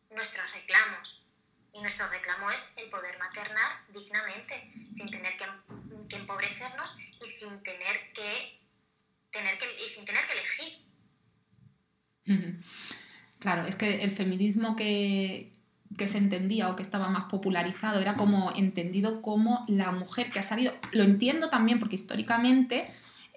[0.09, 1.23] nuestros reclamos.
[1.73, 5.45] Y nuestro reclamo es el poder maternar dignamente, sin tener que,
[6.15, 8.59] empobrecernos y sin tener que,
[9.31, 10.87] tener que, y sin tener que elegir.
[13.39, 15.51] Claro, es que el feminismo que,
[15.97, 20.39] que se entendía o que estaba más popularizado era como entendido como la mujer que
[20.39, 20.73] ha salido.
[20.91, 22.91] Lo entiendo también porque históricamente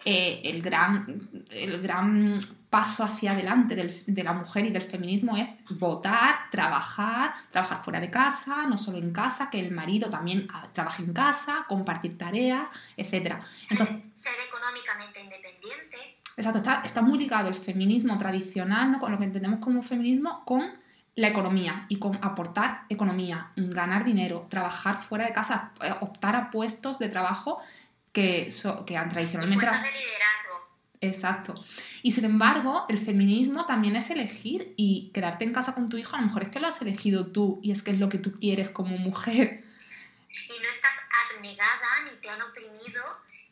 [0.04, 1.06] eh, el, gran,
[1.50, 2.38] el gran
[2.70, 3.74] paso hacia adelante
[4.06, 8.98] de la mujer y del feminismo es votar, trabajar, trabajar fuera de casa, no solo
[8.98, 13.36] en casa, que el marido también ah, trabaje en casa, compartir tareas, etc.
[13.70, 16.18] Entonces, ser, económicamente independiente.
[16.36, 19.00] Exacto, está, está, muy ligado el feminismo tradicional, ¿no?
[19.00, 20.62] con lo que entendemos como feminismo, con
[21.16, 26.50] la economía y con aportar economía, ganar dinero, trabajar fuera de casa, eh, optar a
[26.50, 27.58] puestos de trabajo
[28.12, 28.48] que,
[28.86, 29.66] que han tradicionalmente...
[29.66, 30.68] de liderazgo.
[31.00, 31.54] Exacto.
[32.02, 36.16] Y sin embargo, el feminismo también es elegir y quedarte en casa con tu hijo,
[36.16, 38.18] a lo mejor es que lo has elegido tú y es que es lo que
[38.18, 39.64] tú quieres como mujer.
[40.30, 40.94] Y no estás
[41.34, 43.02] abnegada, ni te han oprimido,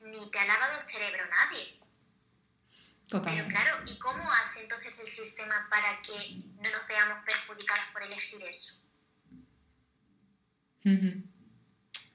[0.02, 1.78] ni te ha lavado el cerebro nadie.
[3.08, 3.54] Totalmente.
[3.54, 8.02] Pero claro, ¿y cómo hace entonces el sistema para que no nos veamos perjudicados por
[8.02, 8.82] elegir eso?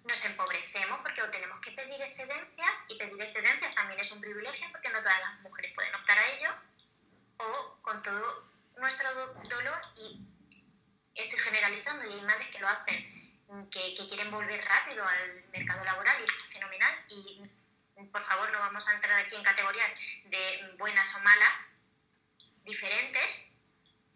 [0.03, 4.89] Nos empobrecemos porque tenemos que pedir excedencias y pedir excedencias también es un privilegio porque
[4.89, 6.49] no todas las mujeres pueden optar a ello
[7.37, 9.13] o con todo nuestro
[9.49, 10.19] dolor y
[11.15, 15.83] estoy generalizando y hay madres que lo hacen que, que quieren volver rápido al mercado
[15.85, 17.41] laboral y es fenomenal y
[18.11, 21.75] por favor no vamos a entrar aquí en categorías de buenas o malas
[22.65, 23.53] diferentes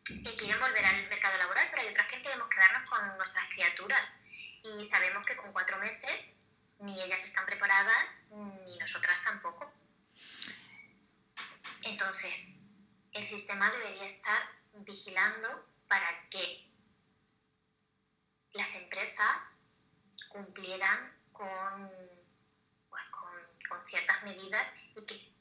[0.04, 4.20] que quieren volver al mercado laboral pero hay otras que queremos quedarnos con nuestras criaturas
[4.76, 6.40] y sabemos que con cuatro meses
[6.80, 9.72] ni ellas están preparadas ni nosotras tampoco.
[11.84, 12.56] Entonces,
[13.14, 14.42] el sistema debería estar
[14.74, 16.70] vigilando para que
[18.54, 19.68] las empresas
[20.30, 21.92] cumplieran con,
[22.90, 25.34] pues, con, ciertas medidas y que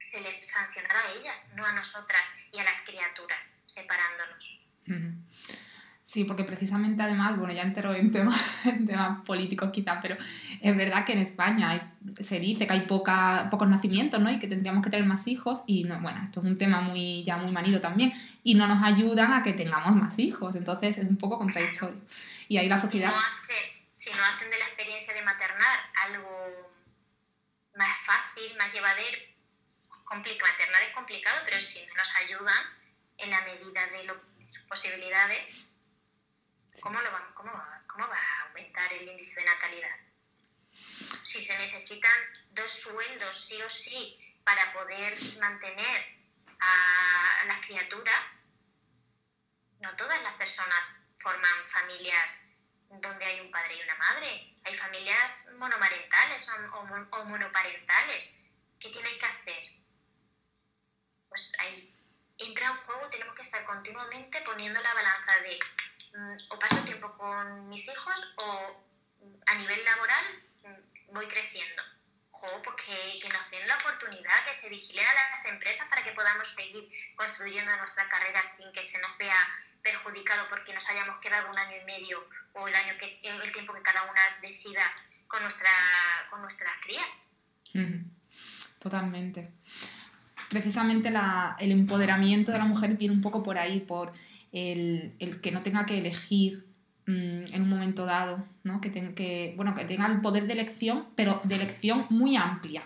[0.00, 4.65] se les sancionara a ellas, no a nosotras y a las criaturas, separándonos.
[6.16, 8.40] Sí, porque precisamente además, bueno, ya entero en temas,
[8.86, 10.16] temas políticos quizás, pero
[10.62, 14.30] es verdad que en España se dice que hay poca, pocos nacimientos, ¿no?
[14.30, 17.22] Y que tendríamos que tener más hijos y, no, bueno, esto es un tema muy,
[17.24, 21.04] ya muy manido también y no nos ayudan a que tengamos más hijos, entonces es
[21.04, 22.00] un poco contradictorio.
[22.48, 23.12] Y ahí la sociedad...
[23.92, 26.70] Si no, hacen de la experiencia de maternar algo
[27.76, 29.18] más fácil, más llevadero,
[30.08, 32.64] maternar es complicado, pero si no nos ayudan
[33.18, 34.08] en la medida de
[34.48, 35.65] sus posibilidades,
[36.80, 37.52] ¿cómo, lo va, cómo,
[37.86, 39.96] ¿cómo va a aumentar el índice de natalidad?
[41.22, 42.18] Si se necesitan
[42.50, 46.16] dos sueldos sí o sí para poder mantener
[46.60, 48.46] a las criaturas,
[49.80, 50.86] no todas las personas
[51.18, 52.42] forman familias
[52.88, 54.54] donde hay un padre y una madre.
[54.64, 58.30] Hay familias monomarentales o, monoparentales.
[58.78, 59.62] ¿Qué tienes que hacer?
[61.28, 61.94] Pues ahí
[62.38, 65.58] entra en juego, tenemos que estar continuamente poniendo la balanza de
[66.50, 68.84] o paso tiempo con mis hijos o
[69.20, 70.24] mm, a nivel laboral
[70.64, 71.82] mm, voy creciendo.
[72.32, 76.12] O pues que, nos den la oportunidad, que se vigilen a las empresas para que
[76.12, 79.36] podamos seguir construyendo nuestra carrera sin que se nos vea
[79.82, 83.72] perjudicado porque nos hayamos quedado un año y medio o el año que el tiempo
[83.72, 84.82] que cada una decida
[85.26, 85.70] con nuestra
[86.30, 87.30] con nuestras crías.
[88.78, 89.50] Totalmente.
[90.48, 94.12] Precisamente el empoderamiento de la mujer viene un poco por ahí, por
[94.56, 96.66] el, que no tenga que elegir
[97.06, 98.80] mm, en un momento dado, ¿no?
[98.80, 102.82] que, que, bueno, que tenga el poder de elección, pero de elección muy amplia.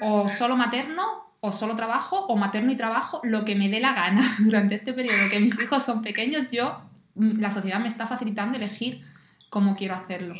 [0.00, 3.94] O solo materno, o solo trabajo, o materno y trabajo, lo que me dé la
[3.94, 6.82] gana durante este periodo que mis hijos son pequeños, yo,
[7.14, 9.04] mm, la sociedad me está facilitando elegir
[9.50, 10.34] cómo quiero hacerlo.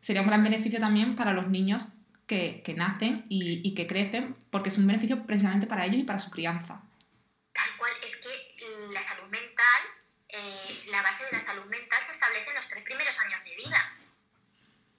[0.00, 1.94] Sería un gran beneficio también para los niños
[2.28, 6.20] que, nacen y, y, que crecen, porque es un beneficio precisamente para ellos y para
[6.20, 6.82] su crianza.
[7.52, 8.28] Tal cual, es que
[8.92, 9.82] la salud mental,
[10.28, 13.54] eh, la base de la salud mental se establece en los tres primeros años de
[13.54, 13.96] vida.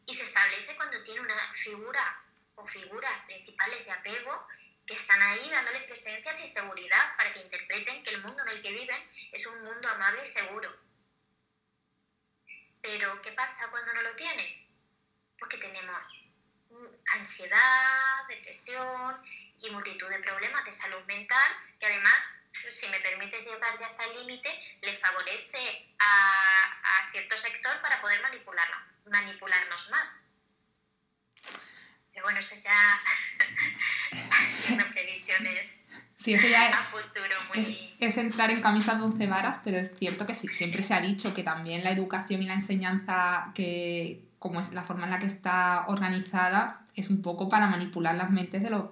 [0.05, 2.23] Y se establece cuando tiene una figura
[2.55, 4.47] o figuras principales de apego
[4.87, 8.61] que están ahí dándoles presencias y seguridad para que interpreten que el mundo en el
[8.61, 10.73] que viven es un mundo amable y seguro.
[12.81, 14.67] Pero, ¿qué pasa cuando no lo tienen?
[15.37, 16.07] Pues que tenemos
[17.13, 19.21] ansiedad, depresión
[19.57, 22.23] y multitud de problemas de salud mental que además,
[22.69, 24.49] si me permites llevar ya hasta el límite,
[24.83, 25.57] le favorece
[25.99, 28.75] a, a, cierto sector para poder manipularlo,
[29.09, 30.27] manipularnos más.
[32.13, 32.99] Pero bueno, eso ya
[34.67, 35.79] tiene previsiones.
[36.15, 36.69] Sí, eso ya
[37.53, 40.93] es, es, entrar en camisa de once varas, pero es cierto que sí, siempre se
[40.93, 45.11] ha dicho que también la educación y la enseñanza, que como es la forma en
[45.11, 48.89] la que está organizada, es un poco para manipular las mentes de los,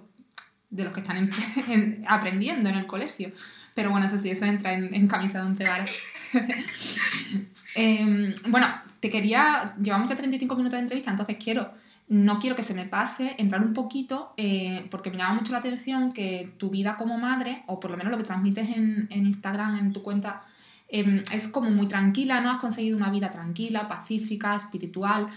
[0.70, 1.30] de los que están
[2.08, 3.32] aprendiendo en el colegio.
[3.74, 5.90] Pero bueno, eso sí, eso entra en, camisa de once varas.
[7.76, 8.66] Em, bueno,
[9.00, 11.72] te quería, llevamos ya 35 minutos de entrevista, entonces quiero
[12.08, 15.58] no quiero que se me pase entrar un poquito, eh, porque me llama mucho la
[15.58, 19.78] atención que tu vida como madre, o por lo menos lo que transmites en, Instagram,
[19.78, 20.44] en tu cuenta,
[20.88, 22.50] em, es como muy tranquila, ¿no?
[22.50, 25.28] Has conseguido una vida tranquila, pacífica, espiritual,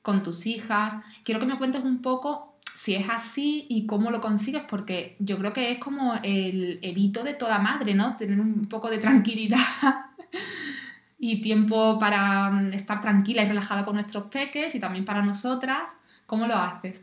[0.00, 0.94] con tus hijas.
[1.24, 2.51] Quiero que me cuentes un poco
[2.82, 6.98] si es así y cómo lo consigues, porque yo creo que es como el, el
[6.98, 8.16] hito de toda madre, ¿no?
[8.16, 9.56] Tener un poco de tranquilidad
[11.20, 15.94] y tiempo para mm, estar tranquila y relajada con nuestros peques y también para nosotras.
[16.26, 17.02] ¿Cómo lo haces?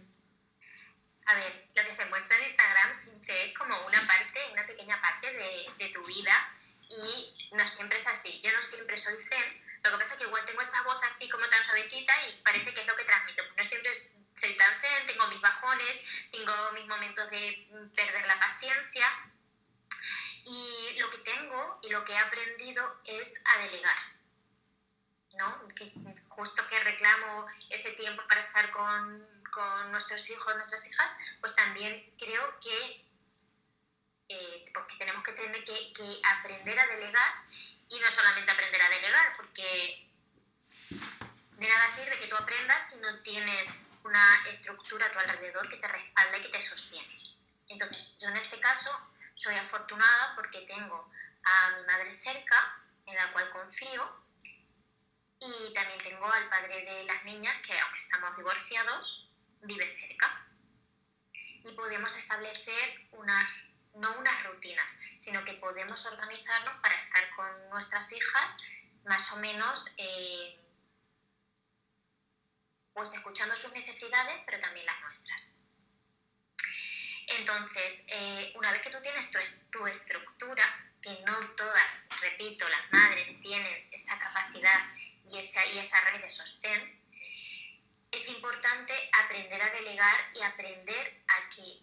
[1.28, 5.00] A ver, lo que se muestra en Instagram siempre es como una parte, una pequeña
[5.00, 6.34] parte de, tu vida
[6.90, 8.42] y no siempre es así.
[8.44, 11.30] Yo no siempre soy zen, lo que pasa es que igual tengo esta voz así
[11.30, 13.44] como tan suavecita y parece que es lo que transmito.
[13.56, 13.92] No siempre
[14.40, 16.00] soy tan zen, tengo mis bajones,
[16.32, 19.06] tengo mis momentos de perder la paciencia.
[20.46, 24.20] Y lo que tengo y lo que he aprendido es a delegar
[25.40, 25.68] ¿no?
[26.30, 32.14] justo que reclamo ese tiempo para estar con, con nuestros hijos, nuestras hijas, pues también
[32.18, 33.06] creo que,
[34.30, 37.34] eh, porque tenemos que tener que, que, aprender a delegar
[37.90, 40.08] y no solamente aprender a delegar, porque
[40.90, 45.78] de nada sirve que tú aprendas si no tienes una estructura a tu alrededor que
[45.78, 47.22] te respalda y que te sostiene.
[47.68, 48.92] Entonces, yo en este caso
[49.36, 51.10] soy afortunada porque tengo
[51.44, 54.20] a mi madre cerca, en la cual confío,
[55.40, 59.30] y también tengo al padre de las niñas, que aunque estamos divorciados,
[59.62, 60.46] vive cerca.
[61.64, 63.46] Y podemos establecer unas,
[63.94, 68.58] no unas rutinas, sino que podemos organizarnos para estar con nuestras hijas
[69.06, 70.60] más o menos eh,
[73.00, 75.54] pues escuchando sus necesidades, pero también las nuestras.
[77.28, 79.40] Entonces, eh, una vez que tú tienes tu,
[79.72, 80.66] tu estructura,
[81.02, 84.82] que no todas, repito, las madres tienen esa capacidad
[85.32, 87.02] y esa, y esa red de sostén,
[88.12, 88.94] es importante
[89.24, 91.80] aprender a delegar y aprender a que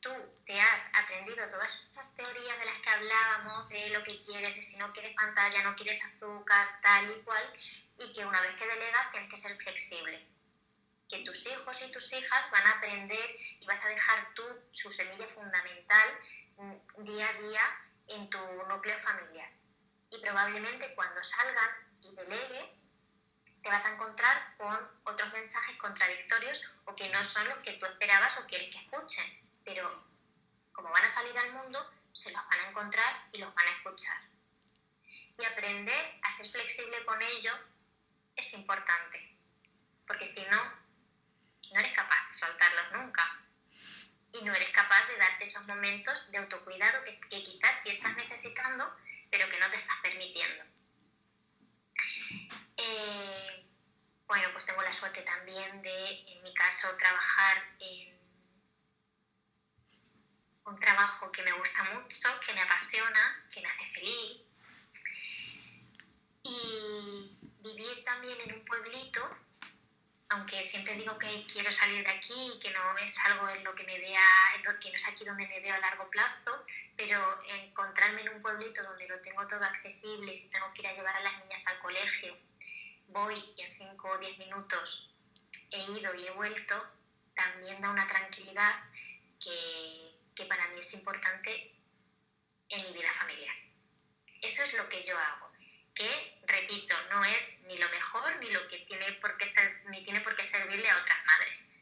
[0.00, 0.10] tú
[0.44, 4.62] te has aprendido todas esas teorías de las que hablábamos, de lo que quieres, de
[4.62, 7.54] si no quieres pantalla, no quieres azúcar, tal y cual,
[7.96, 10.37] y que una vez que delegas tienes que ser flexible.
[11.08, 14.90] Que tus hijos y tus hijas van a aprender y vas a dejar tú su
[14.90, 16.08] semilla fundamental
[16.56, 17.60] mm, día a día
[18.08, 18.38] en tu
[18.68, 19.50] núcleo familiar.
[20.10, 21.70] Y probablemente cuando salgan
[22.02, 22.88] y delegues,
[23.62, 27.86] te vas a encontrar con otros mensajes contradictorios o que no son los que tú
[27.86, 29.26] esperabas o quieres que escuchen.
[29.64, 30.08] Pero
[30.72, 31.78] como van a salir al mundo,
[32.12, 34.16] se los van a encontrar y los van a escuchar.
[35.38, 37.52] Y aprender a ser flexible con ello
[38.34, 39.36] es importante,
[40.06, 40.77] porque si no,
[41.72, 43.44] no eres capaz de soltarlos nunca.
[44.32, 48.14] Y no eres capaz de darte esos momentos de autocuidado que, que quizás sí estás
[48.16, 48.94] necesitando,
[49.30, 50.64] pero que no te estás permitiendo.
[52.76, 53.66] Eh,
[54.26, 58.18] bueno, pues tengo la suerte también de, en mi caso, trabajar en
[60.66, 64.42] un trabajo que me gusta mucho, que me apasiona, que me hace feliz.
[66.42, 69.20] Y vivir también en un pueblito,
[70.30, 73.74] aunque siempre digo que quiero salir de aquí y que no es algo en lo
[73.74, 74.20] que me vea,
[74.80, 76.66] que no es aquí donde me veo a largo plazo,
[76.96, 80.92] pero encontrarme en un pueblito donde lo tengo todo accesible, si tengo que ir a
[80.92, 82.36] llevar a las niñas al colegio,
[83.08, 85.10] voy y en 5 o 10 minutos
[85.70, 86.74] he ido y he vuelto,
[87.34, 88.74] también da una tranquilidad
[89.40, 91.74] que, que para mí es importante
[92.68, 93.54] en mi vida familiar.
[94.42, 95.47] Eso es lo que yo hago,
[95.98, 100.02] que, repito, no es ni lo mejor ni lo que tiene por qué ser, ni
[100.04, 101.74] tiene por qué servirle a otras madres.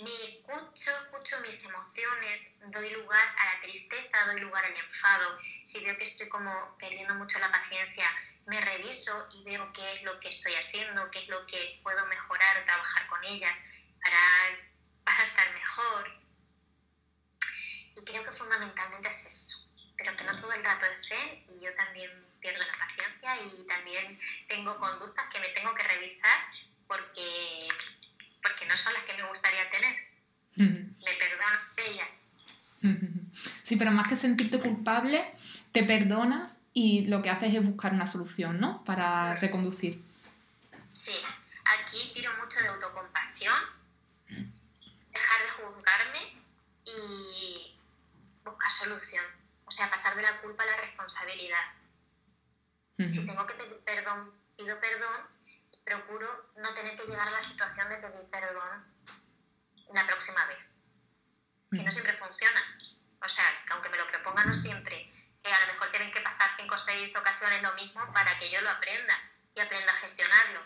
[0.00, 5.38] Ni escucho, escucho mis emociones, doy lugar a la tristeza, doy lugar al enfado.
[5.62, 8.06] Si veo que estoy como perdiendo mucho la paciencia,
[8.46, 12.06] me reviso y veo qué es lo que estoy haciendo, qué es lo que puedo
[12.06, 13.66] mejorar o trabajar con ellas
[14.00, 14.20] para,
[15.04, 16.18] para estar mejor.
[18.38, 22.58] fundamentalmente es eso, pero que no todo el rato es zen y yo también pierdo
[22.58, 24.18] la paciencia y también
[24.48, 26.38] tengo conductas que me tengo que revisar
[26.86, 27.68] porque,
[28.42, 30.08] porque no son las que me gustaría tener.
[30.56, 32.32] Me perdono ellas.
[33.62, 35.34] Sí, pero más que sentirte culpable,
[35.72, 38.84] te perdonas y lo que haces es buscar una solución, ¿no?
[38.84, 40.02] Para reconducir.
[40.86, 41.14] Sí,
[41.64, 43.54] aquí tiro mucho de autocompasión,
[44.28, 46.42] dejar de juzgarme
[46.84, 47.76] y
[48.44, 49.24] buscar solución.
[49.64, 51.64] O sea, pasar de la culpa a la responsabilidad.
[53.06, 55.28] Si tengo que pedir perdón, pido perdón,
[55.84, 58.84] procuro no tener que llegar a la situación de pedir perdón
[59.94, 60.72] la próxima vez.
[61.70, 62.60] Que no siempre funciona.
[63.22, 66.20] O sea, que aunque me lo proponga no siempre, que a lo mejor tienen que
[66.22, 69.14] pasar cinco o seis ocasiones lo mismo para que yo lo aprenda
[69.54, 70.60] y aprenda a gestionarlo.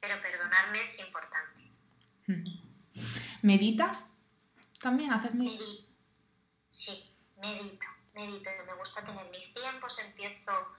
[0.00, 1.72] Pero perdonarme es importante.
[3.42, 4.10] ¿Meditas?
[4.80, 5.64] ¿También haces medito?
[6.66, 8.50] Sí, medito, medito.
[8.66, 10.76] Me gusta tener mis tiempos, empiezo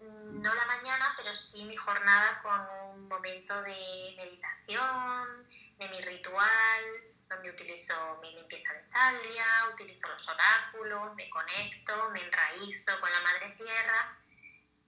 [0.00, 6.84] no la mañana, pero sí mi jornada con un momento de meditación, de mi ritual,
[7.28, 13.20] donde utilizo mi limpieza de salvia, utilizo los oráculos, me conecto, me enraízo con la
[13.20, 14.18] madre tierra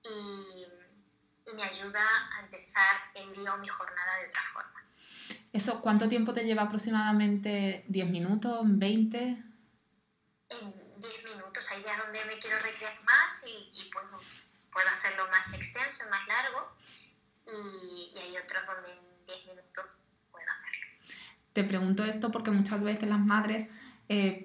[0.03, 0.67] y,
[1.51, 2.05] y me ayuda
[2.37, 4.81] a empezar el día o mi jornada de otra forma.
[5.53, 7.85] ¿Eso cuánto tiempo te lleva aproximadamente?
[7.89, 8.65] ¿10 minutos?
[8.65, 9.17] ¿20?
[10.49, 11.71] En 10 minutos.
[11.73, 14.21] Hay días donde me quiero recrear más y, puedo,
[14.73, 16.73] puedo, hacerlo más extenso, más largo.
[17.47, 19.85] Y, hay otros donde en 10 minutos
[20.31, 21.17] puedo hacerlo.
[21.53, 23.69] Te pregunto esto porque muchas veces las madres
[24.09, 24.45] eh,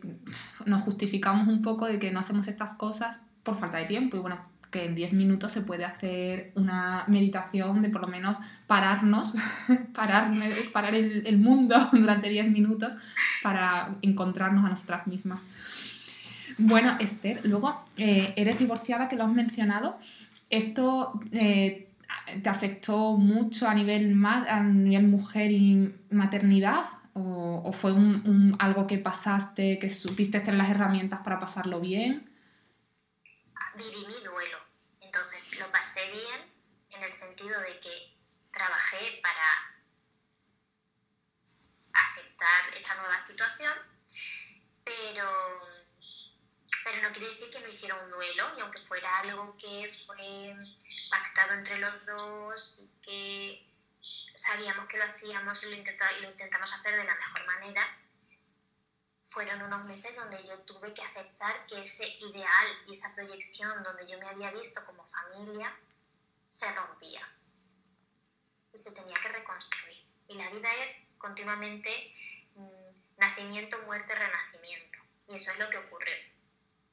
[0.65, 4.17] nos justificamos un poco de que no hacemos estas cosas por falta de tiempo.
[4.17, 8.37] Y bueno, que en 10 minutos se puede hacer una meditación de por lo menos
[8.67, 9.35] pararnos,
[9.93, 10.33] parar,
[10.73, 12.95] parar el, el mundo durante 10 minutos
[13.41, 15.39] para encontrarnos a nosotras mismas.
[16.57, 19.99] Bueno, Esther, luego eh, eres divorciada, que lo has mencionado.
[20.49, 21.89] ¿Esto eh,
[22.41, 26.85] te afectó mucho a nivel, a nivel mujer y maternidad?
[27.13, 32.29] ¿O, fue un, algo que pasaste, que supiste tener las herramientas para pasarlo bien?
[33.77, 34.65] Viví mi duelo
[35.15, 36.41] entonces lo pasé bien
[36.91, 38.17] en el sentido de que
[38.51, 39.75] trabajé para
[41.93, 43.71] aceptar esa nueva situación,
[44.83, 45.25] pero,
[46.85, 50.55] pero no quiere decir que no hiciera un duelo y aunque fuera algo que fue
[51.09, 53.73] pactado entre los dos y que
[54.35, 57.81] sabíamos que lo hacíamos y lo, y lo intentamos hacer de la mejor manera,
[59.23, 64.07] fueron unos meses donde yo tuve que aceptar que ese ideal y esa proyección donde
[64.07, 65.75] yo me había visto como familia
[66.47, 67.27] se rompía
[68.71, 70.05] y se tenía que reconstruir.
[70.27, 72.13] Y la vida es continuamente
[72.53, 74.99] mm, nacimiento, muerte, renacimiento.
[75.27, 76.34] Y eso es lo que ocurrió.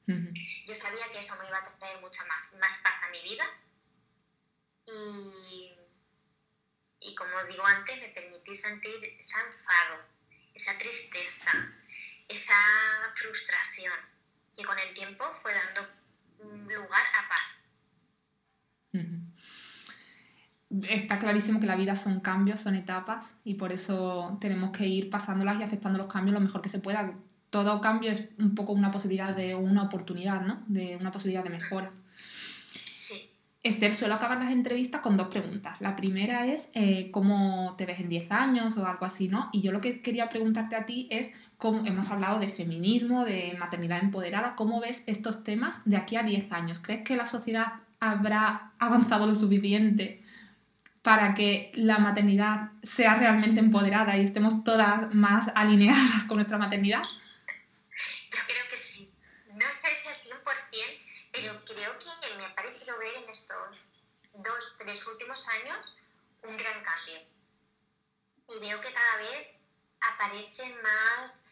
[0.05, 3.45] Yo sabía que eso me iba a traer mucha más, más paz a mi vida
[4.85, 5.71] y,
[6.99, 10.03] y como digo antes, me permití sentir ese enfado,
[10.53, 11.51] esa tristeza,
[12.27, 12.55] esa
[13.15, 13.93] frustración
[14.55, 15.87] que con el tiempo fue dando
[16.67, 17.41] lugar a paz.
[20.89, 25.09] Está clarísimo que la vida son cambios, son etapas y por eso tenemos que ir
[25.09, 27.13] pasándolas y aceptando los cambios lo mejor que se pueda.
[27.53, 30.63] Todo cambio es un poco una posibilidad de una oportunidad, ¿no?
[30.65, 31.91] De una posibilidad de mejora.
[33.61, 35.79] Esther, suelo acabar las entrevistas con dos preguntas.
[35.79, 39.49] La primera es eh, cómo te ves en 10 años o algo así, ¿no?
[39.53, 43.55] Y yo lo que quería preguntarte a ti es cómo hemos hablado de feminismo, de
[43.59, 46.79] maternidad empoderada, ¿cómo ves estos temas de aquí a 10 años?
[46.79, 50.23] ¿Crees que la sociedad habrá avanzado lo suficiente
[51.03, 57.03] para que la maternidad sea realmente empoderada y estemos todas más alineadas con nuestra maternidad?
[58.31, 59.11] Yo creo que sí.
[59.53, 60.43] No sé si al 100%,
[61.31, 63.77] pero creo que me ha parecido ver en estos
[64.33, 65.97] dos, tres últimos años
[66.43, 67.19] un gran cambio.
[68.49, 69.47] Y veo que cada vez
[70.01, 71.47] aparecen más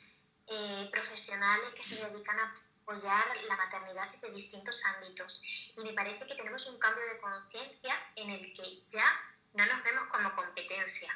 [0.47, 5.41] eh, profesionales que se dedican a apoyar la maternidad desde distintos ámbitos.
[5.77, 9.05] Y me parece que tenemos un cambio de conciencia en el que ya
[9.53, 11.13] no nos vemos como competencia,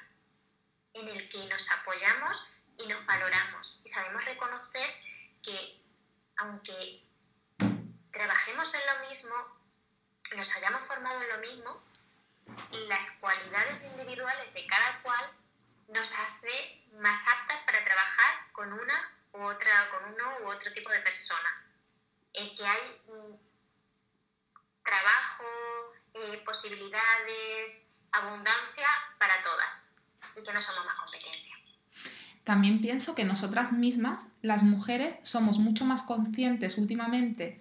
[0.94, 4.90] en el que nos apoyamos y nos valoramos y sabemos reconocer
[5.42, 5.82] que
[6.38, 7.02] aunque
[8.12, 9.36] trabajemos en lo mismo,
[10.36, 11.82] nos hayamos formado en lo mismo,
[12.88, 15.32] las cualidades individuales de cada cual
[15.90, 20.90] nos hace más aptas para trabajar con una u otra, con uno u otro tipo
[20.92, 21.64] de persona.
[22.34, 23.02] En que hay
[24.84, 25.44] trabajo,
[26.14, 29.92] eh, posibilidades, abundancia para todas
[30.36, 31.56] y que no somos más competencia.
[32.44, 37.60] también pienso que nosotras mismas, las mujeres, somos mucho más conscientes últimamente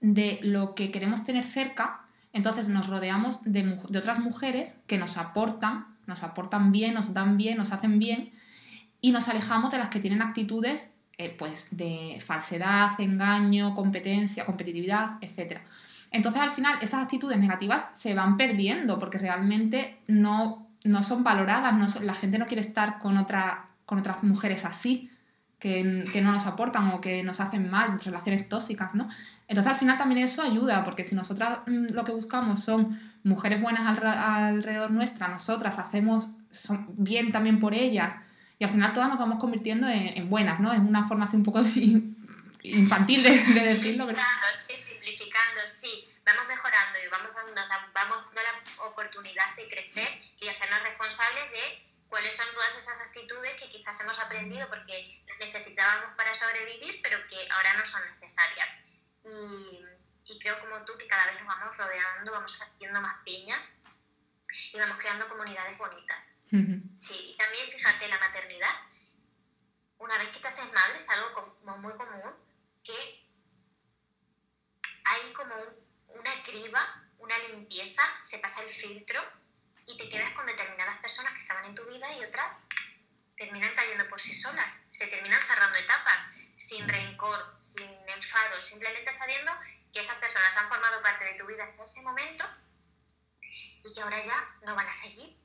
[0.00, 2.05] de lo que queremos tener cerca,
[2.36, 7.56] entonces nos rodeamos de, otras mujeres que nos aportan, nos aportan bien, nos dan bien,
[7.56, 8.30] nos hacen bien,
[9.00, 15.12] y nos alejamos de las que tienen actitudes eh, pues, de falsedad, engaño, competencia, competitividad,
[15.22, 15.60] etc.
[16.10, 22.02] Entonces al final esas actitudes negativas se van perdiendo porque realmente no, no son valoradas,
[22.02, 23.16] la gente no quiere estar con,
[23.86, 25.10] con otras mujeres así.
[25.58, 25.82] Que,
[26.22, 29.08] no nos aportan o que nos hacen mal, relaciones tóxicas, ¿no?
[29.48, 33.60] Entonces al final también eso ayuda, porque si nosotras mm, lo que buscamos son mujeres
[33.60, 36.28] buenas alrededor nuestra, nosotras hacemos
[36.96, 38.16] bien también por ellas,
[38.58, 40.72] y al final todas nos vamos convirtiendo en, buenas, ¿no?
[40.72, 41.60] Es una forma así un poco
[42.62, 44.06] infantil de, decirlo.
[44.06, 44.20] Pero...
[44.52, 46.08] Sí, simplificando, sí.
[46.24, 47.60] Vamos mejorando y vamos dando,
[47.94, 50.08] vamos dando la oportunidad de crecer
[50.40, 56.16] y hacernos responsables de cuáles son todas esas actitudes que quizás hemos aprendido porque necesitábamos
[56.16, 58.68] para sobrevivir, pero que ahora no son necesarias.
[59.24, 63.56] Y, y creo como tú que cada vez nos vamos rodeando, vamos haciendo más piña
[64.72, 66.38] y vamos creando comunidades bonitas.
[66.94, 68.74] Sí, y también fíjate, la maternidad,
[69.98, 72.34] una vez que te haces madre, es algo como muy común
[72.82, 73.26] que
[75.04, 75.54] hay como
[76.08, 79.20] una criba, una limpieza, se pasa el filtro
[79.86, 82.58] y te quedas con determinadas personas que estaban en tu vida y otras
[83.36, 86.22] terminan cayendo por sí solas, se terminan cerrando etapas,
[86.56, 89.52] sin rencor, sin enfado, simplemente sabiendo
[89.92, 92.44] que esas personas han formado parte de tu vida hasta ese momento
[93.84, 95.36] y que ahora ya no van a seguir.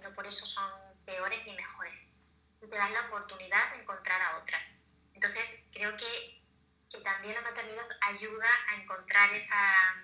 [0.00, 0.70] No por eso son
[1.04, 2.22] peores ni mejores.
[2.62, 4.88] Y te dan la oportunidad de encontrar a otras.
[5.14, 6.42] Entonces, creo que,
[6.90, 9.94] que también la maternidad ayuda a encontrar esa,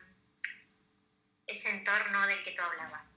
[1.46, 3.11] ese entorno del que tú hablabas.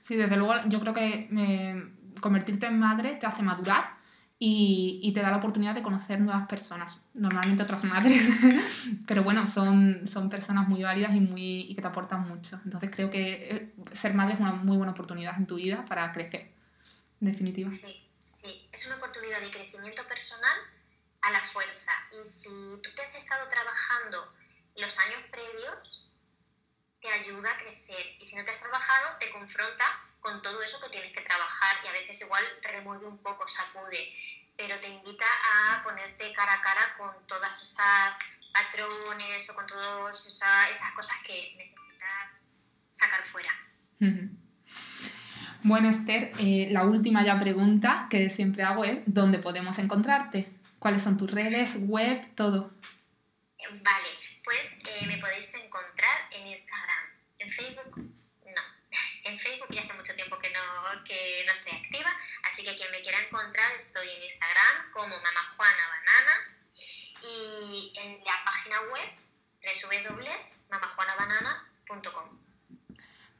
[0.00, 3.96] Sí, desde luego yo creo que me, convertirte en madre te hace madurar
[4.38, 8.28] y, te da la oportunidad de conocer nuevas personas, normalmente otras madres,
[9.06, 12.60] pero bueno, son, son personas muy válidas y, muy, y que te aportan mucho.
[12.64, 16.12] Entonces creo que eh, ser madre es una muy buena oportunidad en tu vida para
[16.12, 16.52] crecer,
[17.20, 17.70] en definitiva.
[17.70, 20.58] Sí, sí, es una oportunidad de crecimiento personal
[21.22, 21.92] a la fuerza.
[22.12, 22.48] Y si
[22.82, 24.18] tú te has estado trabajando
[24.76, 26.03] los años previos,
[27.04, 28.16] te ayuda a crecer.
[28.18, 29.84] Y si no te has trabajado, te confronta
[30.20, 34.10] con todo eso que tienes que trabajar y a veces igual remueve un poco, sacude,
[34.56, 38.16] pero te invita a ponerte cara a cara con todas esas
[38.54, 42.40] patrones o con todas esas cosas que necesitas
[42.88, 43.50] sacar fuera.
[45.62, 50.50] Bueno, Esther, eh, la última ya pregunta que siempre hago es, ¿dónde podemos encontrarte?
[50.78, 52.70] ¿Cuáles son tus redes, web, todo?
[53.82, 54.08] Vale,
[54.44, 57.04] pues eh, me podéis encontrar en Instagram,
[57.38, 58.14] en Facebook
[59.24, 60.60] en Facebook y hace mucho tiempo que no,
[61.04, 62.10] que no estoy activa,
[62.50, 66.32] así que quien me quiera encontrar estoy en Instagram como Mama Juana Banana
[67.22, 69.24] y en la página web
[69.64, 72.38] www.mamajuanabanana.com.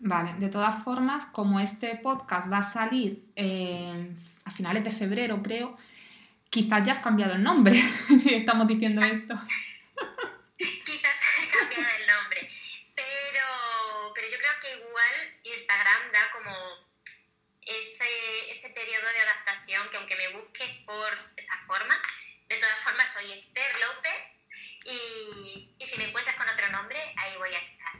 [0.01, 4.11] Vale, de todas formas, como este podcast va a salir eh,
[4.45, 5.77] a finales de febrero, creo,
[6.51, 7.83] quizás ya has cambiado el nombre.
[8.31, 9.35] Estamos diciendo esto.
[10.59, 12.49] quizás he cambiado el nombre,
[12.95, 16.53] pero, pero yo creo que igual Instagram da como
[17.63, 21.95] ese, ese periodo de adaptación que aunque me busques por esa forma,
[22.49, 24.12] de todas formas soy Esther López
[24.87, 27.93] y, y si me encuentras con otro nombre, ahí voy a estar.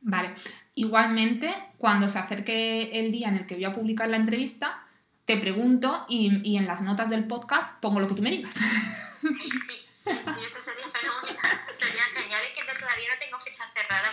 [0.00, 0.34] Vale,
[0.74, 4.84] igualmente cuando se acerque el día en el que voy a publicar la entrevista,
[5.26, 8.54] te pregunto y, y en las notas del podcast pongo lo que tú me digas.
[8.54, 11.60] Sí, Sí, sí, eso sería fenomenal.
[11.74, 12.42] Sería genial.
[12.42, 13.64] Es que todavía no tengo fecha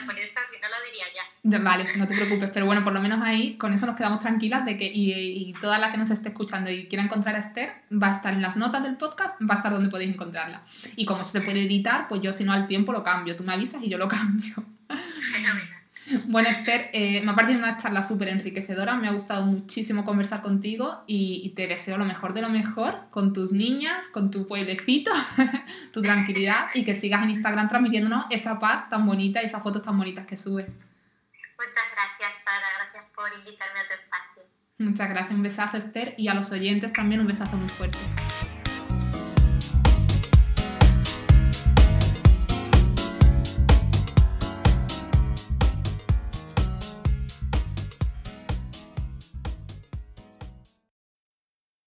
[0.07, 1.59] por eso si no lo diría ya.
[1.59, 2.49] Vale, no te preocupes.
[2.51, 5.53] Pero bueno, por lo menos ahí, con eso nos quedamos tranquilas de que y, y
[5.53, 8.41] toda la que nos esté escuchando y quiera encontrar a Esther, va a estar en
[8.41, 10.63] las notas del podcast, va a estar donde podéis encontrarla.
[10.95, 13.35] Y como se puede editar, pues yo si no al tiempo lo cambio.
[13.35, 14.55] Tú me avisas y yo lo cambio.
[14.87, 15.76] Fenomenal.
[16.27, 20.41] Bueno, Esther, eh, me ha parecido una charla súper enriquecedora, me ha gustado muchísimo conversar
[20.41, 25.11] contigo y, te deseo lo mejor de lo mejor con tus niñas, con tu pueblecito,
[25.93, 29.83] tu tranquilidad y que sigas en Instagram transmitiéndonos esa paz tan bonita y esas fotos
[29.83, 30.67] tan bonitas que subes.
[30.67, 34.43] Muchas gracias, Sara, gracias por invitarme a tu espacio.
[34.77, 37.97] Muchas gracias, un besazo, Esther, y a los oyentes también un besazo muy fuerte.